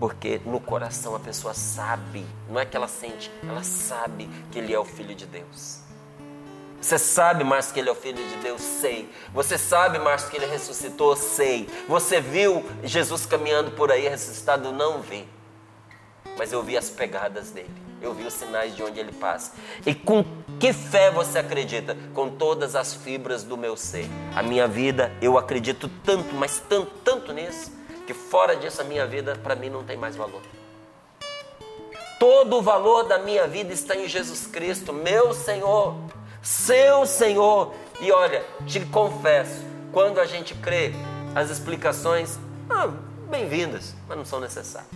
porque 0.00 0.40
no 0.44 0.58
coração 0.58 1.14
a 1.14 1.20
pessoa 1.20 1.54
sabe, 1.54 2.26
não 2.48 2.58
é 2.58 2.66
que 2.66 2.76
ela 2.76 2.88
sente, 2.88 3.30
ela 3.48 3.62
sabe 3.62 4.28
que 4.50 4.58
ele 4.58 4.74
é 4.74 4.78
o 4.78 4.84
filho 4.84 5.14
de 5.14 5.26
Deus. 5.26 5.80
Você 6.80 6.98
sabe, 6.98 7.44
Márcio, 7.44 7.74
que 7.74 7.78
ele 7.78 7.90
é 7.90 7.92
o 7.92 7.94
filho 7.94 8.26
de 8.26 8.36
Deus? 8.36 8.62
Sei. 8.62 9.12
Você 9.34 9.58
sabe, 9.58 9.98
Márcio, 9.98 10.30
que 10.30 10.38
ele 10.38 10.46
ressuscitou? 10.46 11.14
Sei. 11.14 11.68
Você 11.86 12.22
viu 12.22 12.64
Jesus 12.82 13.26
caminhando 13.26 13.72
por 13.72 13.92
aí 13.92 14.08
ressuscitado? 14.08 14.72
Não 14.72 15.02
vi. 15.02 15.28
Mas 16.38 16.52
eu 16.52 16.62
vi 16.62 16.78
as 16.78 16.88
pegadas 16.88 17.50
dele 17.50 17.90
eu 18.02 18.14
vi 18.14 18.24
os 18.24 18.34
sinais 18.34 18.74
de 18.74 18.82
onde 18.82 18.98
ele 18.98 19.12
passa. 19.12 19.52
E 19.84 19.94
com 19.94 20.24
que 20.58 20.72
fé 20.72 21.10
você 21.10 21.38
acredita? 21.38 21.96
Com 22.14 22.30
todas 22.30 22.74
as 22.74 22.94
fibras 22.94 23.42
do 23.42 23.56
meu 23.56 23.76
ser. 23.76 24.06
A 24.34 24.42
minha 24.42 24.66
vida, 24.66 25.12
eu 25.20 25.36
acredito 25.36 25.88
tanto, 26.04 26.34
mas 26.34 26.62
tanto, 26.68 26.90
tanto 27.04 27.32
nisso, 27.32 27.72
que 28.10 28.14
fora 28.14 28.56
disso 28.56 28.80
a 28.80 28.84
minha 28.84 29.06
vida 29.06 29.36
para 29.40 29.54
mim 29.54 29.70
não 29.70 29.84
tem 29.84 29.96
mais 29.96 30.16
valor. 30.16 30.42
Todo 32.18 32.56
o 32.56 32.62
valor 32.62 33.04
da 33.04 33.20
minha 33.20 33.46
vida 33.46 33.72
está 33.72 33.94
em 33.94 34.08
Jesus 34.08 34.48
Cristo, 34.48 34.92
meu 34.92 35.32
Senhor, 35.32 35.94
seu 36.42 37.06
Senhor. 37.06 37.72
E 38.00 38.10
olha, 38.10 38.44
te 38.66 38.80
confesso, 38.80 39.64
quando 39.92 40.18
a 40.18 40.26
gente 40.26 40.56
crê, 40.56 40.92
as 41.36 41.50
explicações, 41.50 42.36
ah, 42.68 42.88
bem-vindas, 43.28 43.94
mas 44.08 44.18
não 44.18 44.24
são 44.24 44.40
necessárias. 44.40 44.90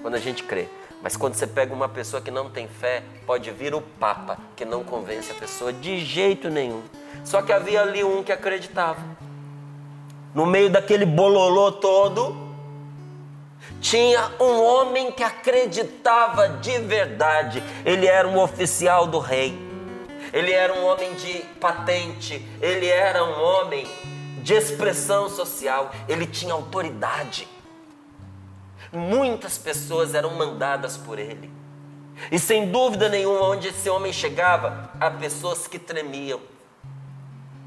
Quando 0.00 0.14
a 0.14 0.20
gente 0.20 0.42
crê. 0.44 0.66
Mas 1.02 1.14
quando 1.14 1.34
você 1.34 1.46
pega 1.46 1.74
uma 1.74 1.90
pessoa 1.90 2.22
que 2.22 2.30
não 2.30 2.48
tem 2.48 2.66
fé, 2.66 3.04
pode 3.26 3.50
vir 3.50 3.74
o 3.74 3.82
Papa, 3.82 4.38
que 4.56 4.64
não 4.64 4.82
convence 4.82 5.30
a 5.30 5.34
pessoa 5.34 5.74
de 5.74 6.00
jeito 6.00 6.48
nenhum. 6.48 6.82
Só 7.22 7.42
que 7.42 7.52
havia 7.52 7.82
ali 7.82 8.02
um 8.02 8.24
que 8.24 8.32
acreditava. 8.32 9.27
No 10.38 10.46
meio 10.46 10.70
daquele 10.70 11.04
bololô 11.04 11.72
todo, 11.72 12.32
tinha 13.80 14.30
um 14.38 14.62
homem 14.62 15.10
que 15.10 15.24
acreditava 15.24 16.48
de 16.48 16.78
verdade. 16.78 17.60
Ele 17.84 18.06
era 18.06 18.28
um 18.28 18.38
oficial 18.38 19.08
do 19.08 19.18
rei. 19.18 19.58
Ele 20.32 20.52
era 20.52 20.72
um 20.74 20.86
homem 20.86 21.12
de 21.14 21.40
patente. 21.60 22.40
Ele 22.62 22.86
era 22.86 23.24
um 23.24 23.42
homem 23.42 23.84
de 24.40 24.54
expressão 24.54 25.28
social. 25.28 25.90
Ele 26.08 26.24
tinha 26.24 26.54
autoridade. 26.54 27.48
Muitas 28.92 29.58
pessoas 29.58 30.14
eram 30.14 30.36
mandadas 30.36 30.96
por 30.96 31.18
ele. 31.18 31.50
E 32.30 32.38
sem 32.38 32.70
dúvida 32.70 33.08
nenhuma, 33.08 33.42
onde 33.42 33.66
esse 33.66 33.90
homem 33.90 34.12
chegava, 34.12 34.88
há 35.00 35.10
pessoas 35.10 35.66
que 35.66 35.80
tremiam. 35.80 36.38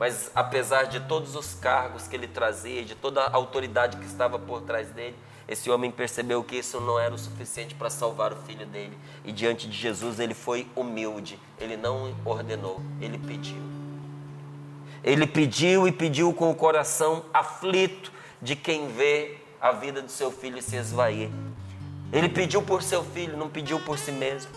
Mas 0.01 0.31
apesar 0.33 0.85
de 0.85 0.99
todos 1.01 1.35
os 1.35 1.53
cargos 1.53 2.07
que 2.07 2.15
ele 2.15 2.27
trazia, 2.27 2.83
de 2.83 2.95
toda 2.95 3.21
a 3.21 3.35
autoridade 3.35 3.97
que 3.97 4.05
estava 4.07 4.39
por 4.39 4.61
trás 4.61 4.89
dele, 4.89 5.15
esse 5.47 5.69
homem 5.69 5.91
percebeu 5.91 6.43
que 6.43 6.55
isso 6.55 6.81
não 6.81 6.99
era 6.99 7.13
o 7.13 7.19
suficiente 7.19 7.75
para 7.75 7.87
salvar 7.87 8.33
o 8.33 8.35
filho 8.35 8.65
dele. 8.65 8.97
E 9.23 9.31
diante 9.31 9.69
de 9.69 9.77
Jesus 9.77 10.19
ele 10.19 10.33
foi 10.33 10.67
humilde. 10.75 11.37
Ele 11.59 11.77
não 11.77 12.15
ordenou, 12.25 12.81
ele 12.99 13.19
pediu. 13.19 13.61
Ele 15.03 15.27
pediu 15.27 15.87
e 15.87 15.91
pediu 15.91 16.33
com 16.33 16.49
o 16.49 16.55
coração 16.55 17.23
aflito 17.31 18.11
de 18.41 18.55
quem 18.55 18.87
vê 18.87 19.37
a 19.61 19.71
vida 19.71 20.01
do 20.01 20.09
seu 20.09 20.31
filho 20.31 20.63
se 20.63 20.77
esvair. 20.77 21.29
Ele 22.11 22.27
pediu 22.27 22.63
por 22.63 22.81
seu 22.81 23.03
filho, 23.03 23.37
não 23.37 23.47
pediu 23.47 23.79
por 23.79 23.99
si 23.99 24.11
mesmo. 24.11 24.49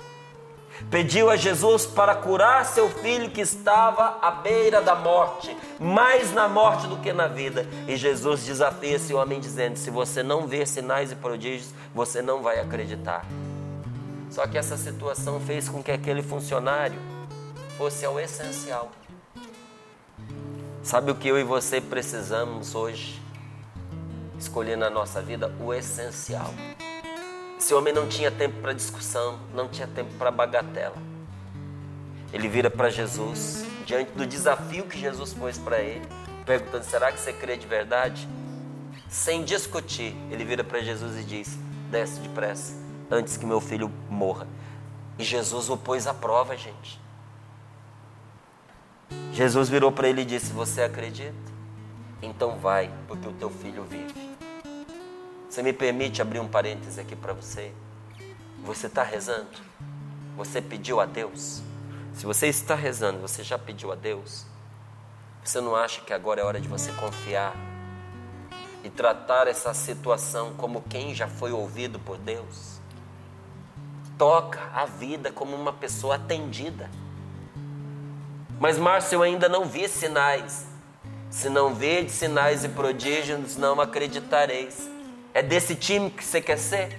Pediu 0.91 1.31
a 1.31 1.37
Jesus 1.37 1.87
para 1.87 2.15
curar 2.15 2.65
seu 2.65 2.89
filho 2.91 3.31
que 3.31 3.41
estava 3.41 4.19
à 4.21 4.31
beira 4.31 4.81
da 4.81 4.95
morte, 4.95 5.57
mais 5.79 6.33
na 6.33 6.49
morte 6.49 6.87
do 6.87 6.97
que 6.99 7.13
na 7.13 7.27
vida. 7.27 7.67
E 7.87 7.97
Jesus 7.97 8.45
desafia 8.45 8.97
esse 8.97 9.15
homem 9.15 9.41
dizendo: 9.41 9.77
Se 9.77 9.91
você 9.91 10.23
não 10.23 10.47
ver 10.47 10.67
sinais 10.67 11.13
e 11.13 11.17
prodígios, 11.17 11.73
você 11.95 12.21
não 12.21 12.43
vai 12.43 12.61
acreditar. 12.61 13.25
Só 14.31 14.47
que 14.47 14.59
essa 14.59 14.77
situação 14.77 15.41
fez 15.41 15.69
com 15.69 15.83
que 15.83 15.93
aquele 15.93 16.23
funcionário 16.23 17.01
fosse 17.79 18.05
ao 18.05 18.19
essencial. 18.19 18.91
Sabe 20.83 21.11
o 21.11 21.15
que 21.15 21.29
eu 21.29 21.39
e 21.39 21.45
você 21.45 21.81
precisamos 21.81 22.75
hoje? 22.75 23.25
escolher 24.39 24.77
na 24.77 24.91
nossa 24.91 25.21
vida 25.23 25.53
o 25.61 25.73
essencial. 25.73 26.53
Esse 27.65 27.73
homem 27.73 27.95
não 27.95 28.07
tinha 28.07 28.31
tempo 28.31 28.61
para 28.61 28.75
discussão, 28.75 29.39
não 29.55 29.67
tinha 29.67 29.87
tempo 29.87 30.13
para 30.19 30.31
bagatela. 30.31 30.97
Ele 32.31 32.47
vira 32.47 32.69
para 32.69 32.91
Jesus, 32.91 33.65
diante 33.87 34.11
do 34.11 34.27
desafio 34.27 34.85
que 34.85 35.01
Jesus 35.01 35.33
pôs 35.33 35.57
para 35.57 35.81
ele, 35.81 36.07
perguntando: 36.45 36.85
será 36.85 37.11
que 37.11 37.19
você 37.19 37.33
crê 37.33 37.57
de 37.57 37.67
verdade? 37.67 38.29
Sem 39.09 39.43
discutir, 39.45 40.15
ele 40.31 40.45
vira 40.45 40.63
para 40.63 40.83
Jesus 40.83 41.17
e 41.19 41.25
diz: 41.25 41.59
desce 41.91 42.21
depressa, 42.21 42.75
antes 43.11 43.39
que 43.39 43.47
meu 43.47 43.63
filho 43.63 43.91
morra. 44.11 44.47
E 45.19 45.25
Jesus 45.25 45.71
o 45.71 45.77
pôs 45.79 46.07
à 46.07 46.13
prova, 46.13 46.55
gente. 46.59 47.01
Jesus 49.33 49.71
virou 49.71 49.91
para 49.91 50.07
ele 50.07 50.21
e 50.21 50.27
disse: 50.27 50.53
Você 50.53 50.83
acredita? 50.83 51.33
Então 52.21 52.59
vai, 52.59 52.91
porque 53.09 53.27
o 53.27 53.33
teu 53.33 53.49
filho 53.49 53.85
vive. 53.85 54.34
Você 55.55 55.63
me 55.63 55.73
permite 55.73 56.21
abrir 56.21 56.41
um 56.41 56.49
parêntese 56.49 57.01
aqui 57.01 57.15
para 57.15 57.33
você? 57.33 57.71
Você 58.65 58.89
está 58.89 59.05
rezando? 59.05 59.47
Você 60.37 60.61
pediu 60.61 60.99
a 60.99 61.07
Deus? 61.07 61.63
Se 62.13 62.27
você 62.27 62.49
está 62.49 62.75
rezando, 62.75 63.21
você 63.21 63.45
já 63.45 63.57
pediu 63.57 63.93
a 63.93 63.95
Deus? 63.95 64.47
Você 65.45 65.61
não 65.61 65.77
acha 65.77 66.01
que 66.01 66.13
agora 66.13 66.41
é 66.41 66.45
hora 66.45 66.61
de 66.61 66.67
você 66.67 66.91
confiar 66.95 67.55
e 68.83 68.91
tratar 68.91 69.47
essa 69.47 69.73
situação 69.73 70.55
como 70.55 70.83
quem 70.91 71.15
já 71.15 71.29
foi 71.29 71.53
ouvido 71.53 72.01
por 72.01 72.19
Deus? 72.19 72.81
Toca 74.19 74.59
a 74.75 74.87
vida 74.87 75.31
como 75.31 75.55
uma 75.55 75.73
pessoa 75.73 76.17
atendida. 76.17 76.91
Mas, 78.59 78.77
Márcio, 78.77 79.19
eu 79.19 79.23
ainda 79.23 79.49
não 79.49 79.67
vi 79.67 79.89
sinais. 79.89 80.67
Se 81.31 81.49
não 81.49 81.73
vede 81.73 82.11
sinais 82.11 82.65
e 82.65 82.69
prodígios, 82.71 83.57
não 83.57 83.81
acreditareis. 83.81 84.93
É 85.35 85.43
desse 85.43 85.75
time 85.75 86.11
que 86.11 86.25
você 86.25 86.41
quer 86.41 86.57
ser? 86.57 86.97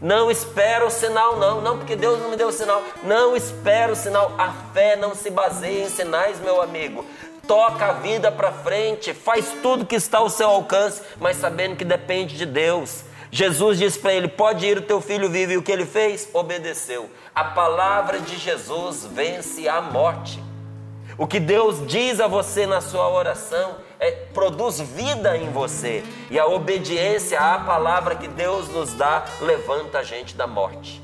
Não 0.00 0.28
espera 0.28 0.84
o 0.84 0.90
sinal, 0.90 1.36
não. 1.36 1.60
Não, 1.60 1.78
porque 1.78 1.94
Deus 1.94 2.18
não 2.18 2.30
me 2.30 2.36
deu 2.36 2.48
o 2.48 2.52
sinal. 2.52 2.82
Não 3.04 3.36
espera 3.36 3.92
o 3.92 3.96
sinal. 3.96 4.34
A 4.36 4.52
fé 4.74 4.96
não 4.96 5.14
se 5.14 5.30
baseia 5.30 5.84
em 5.84 5.88
sinais, 5.88 6.40
meu 6.40 6.60
amigo. 6.60 7.04
Toca 7.46 7.86
a 7.86 7.92
vida 7.92 8.32
para 8.32 8.50
frente, 8.50 9.14
faz 9.14 9.54
tudo 9.62 9.86
que 9.86 9.96
está 9.96 10.18
ao 10.18 10.30
seu 10.30 10.48
alcance, 10.48 11.02
mas 11.18 11.36
sabendo 11.36 11.76
que 11.76 11.84
depende 11.84 12.36
de 12.36 12.46
Deus. 12.46 13.04
Jesus 13.30 13.78
disse 13.78 13.98
para 13.98 14.12
ele: 14.12 14.26
Pode 14.26 14.66
ir, 14.66 14.78
o 14.78 14.82
teu 14.82 15.00
filho 15.00 15.28
vive. 15.28 15.54
E 15.54 15.56
o 15.56 15.62
que 15.62 15.70
ele 15.70 15.86
fez? 15.86 16.28
Obedeceu. 16.32 17.08
A 17.32 17.44
palavra 17.44 18.18
de 18.18 18.36
Jesus 18.36 19.04
vence 19.04 19.68
a 19.68 19.80
morte. 19.80 20.42
O 21.16 21.26
que 21.26 21.38
Deus 21.38 21.86
diz 21.86 22.18
a 22.18 22.26
você 22.26 22.66
na 22.66 22.80
sua 22.80 23.08
oração 23.08 23.76
é, 24.00 24.10
produz 24.32 24.80
vida 24.80 25.36
em 25.36 25.50
você. 25.50 26.02
E 26.30 26.38
a 26.38 26.46
obediência 26.46 27.38
à 27.38 27.58
palavra 27.60 28.16
que 28.16 28.26
Deus 28.26 28.68
nos 28.70 28.94
dá 28.94 29.24
levanta 29.40 29.98
a 29.98 30.02
gente 30.02 30.34
da 30.34 30.46
morte. 30.46 31.02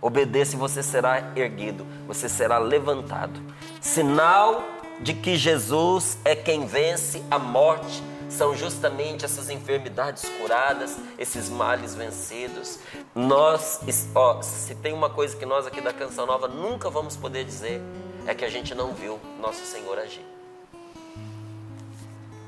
Obedeça 0.00 0.54
e 0.54 0.58
você 0.58 0.82
será 0.82 1.32
erguido, 1.34 1.84
você 2.06 2.28
será 2.28 2.58
levantado. 2.58 3.40
Sinal 3.80 4.62
de 5.00 5.14
que 5.14 5.36
Jesus 5.36 6.16
é 6.24 6.36
quem 6.36 6.66
vence 6.66 7.22
a 7.30 7.38
morte 7.38 8.02
são 8.28 8.54
justamente 8.54 9.24
essas 9.24 9.48
enfermidades 9.48 10.28
curadas, 10.40 10.96
esses 11.18 11.48
males 11.48 11.94
vencidos. 11.94 12.78
Nós, 13.14 13.80
ó, 14.14 14.42
se 14.42 14.74
tem 14.74 14.92
uma 14.92 15.08
coisa 15.08 15.36
que 15.36 15.46
nós 15.46 15.66
aqui 15.66 15.80
da 15.80 15.92
Canção 15.92 16.26
Nova 16.26 16.48
nunca 16.48 16.90
vamos 16.90 17.16
poder 17.16 17.44
dizer, 17.44 17.80
é 18.26 18.34
que 18.34 18.44
a 18.44 18.50
gente 18.50 18.74
não 18.74 18.92
viu 18.92 19.20
nosso 19.40 19.64
Senhor 19.64 19.98
agir. 19.98 20.33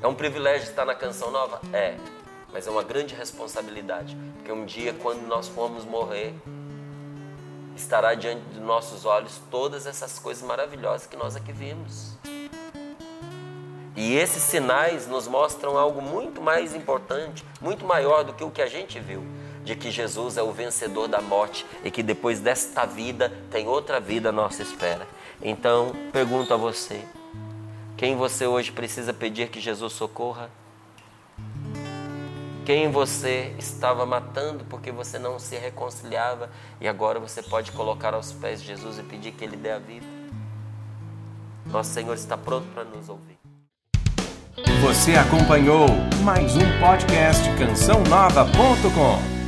É 0.01 0.07
um 0.07 0.13
privilégio 0.13 0.69
estar 0.69 0.85
na 0.85 0.93
canção 0.93 1.31
nova? 1.31 1.59
É, 1.73 1.95
mas 2.53 2.67
é 2.67 2.71
uma 2.71 2.83
grande 2.83 3.15
responsabilidade, 3.15 4.15
porque 4.35 4.51
um 4.51 4.63
dia, 4.63 4.93
quando 4.93 5.25
nós 5.25 5.47
formos 5.47 5.85
morrer, 5.85 6.33
estará 7.75 8.13
diante 8.13 8.43
de 8.53 8.59
nossos 8.59 9.05
olhos 9.05 9.41
todas 9.49 9.87
essas 9.87 10.19
coisas 10.19 10.43
maravilhosas 10.43 11.07
que 11.07 11.17
nós 11.17 11.35
aqui 11.35 11.51
vimos. 11.51 12.15
E 13.95 14.15
esses 14.15 14.43
sinais 14.43 15.07
nos 15.07 15.27
mostram 15.27 15.75
algo 15.77 15.99
muito 15.99 16.39
mais 16.39 16.75
importante, 16.75 17.43
muito 17.59 17.83
maior 17.83 18.23
do 18.23 18.33
que 18.33 18.43
o 18.43 18.51
que 18.51 18.61
a 18.61 18.67
gente 18.67 18.99
viu, 18.99 19.25
de 19.63 19.75
que 19.75 19.89
Jesus 19.89 20.37
é 20.37 20.43
o 20.43 20.51
vencedor 20.51 21.07
da 21.07 21.19
morte 21.19 21.65
e 21.83 21.89
que 21.89 22.03
depois 22.03 22.39
desta 22.39 22.85
vida 22.85 23.33
tem 23.49 23.67
outra 23.67 23.99
vida 23.99 24.29
à 24.29 24.31
nossa 24.31 24.61
espera. 24.61 25.07
Então, 25.41 25.91
pergunto 26.13 26.53
a 26.53 26.57
você: 26.57 27.03
quem 27.97 28.15
você 28.15 28.45
hoje 28.45 28.71
precisa 28.71 29.11
pedir 29.11 29.49
que 29.49 29.59
Jesus 29.59 29.91
socorra? 29.93 30.51
Quem 32.63 32.91
você 32.91 33.55
estava 33.57 34.05
matando 34.05 34.63
porque 34.65 34.91
você 34.91 35.17
não 35.17 35.39
se 35.39 35.57
reconciliava 35.57 36.49
e 36.79 36.87
agora 36.87 37.19
você 37.19 37.41
pode 37.41 37.71
colocar 37.71 38.13
aos 38.13 38.31
pés 38.31 38.61
de 38.61 38.67
Jesus 38.67 38.99
e 38.99 39.03
pedir 39.03 39.31
que 39.31 39.43
Ele 39.43 39.57
dê 39.57 39.71
a 39.71 39.79
vida? 39.79 40.05
Nosso 41.65 41.89
Senhor 41.89 42.13
está 42.13 42.37
pronto 42.37 42.67
para 42.73 42.83
nos 42.83 43.09
ouvir. 43.09 43.37
Você 44.81 45.15
acompanhou 45.15 45.87
mais 46.23 46.55
um 46.55 46.79
podcast 46.79 47.43
cançãonova.com. 47.57 49.46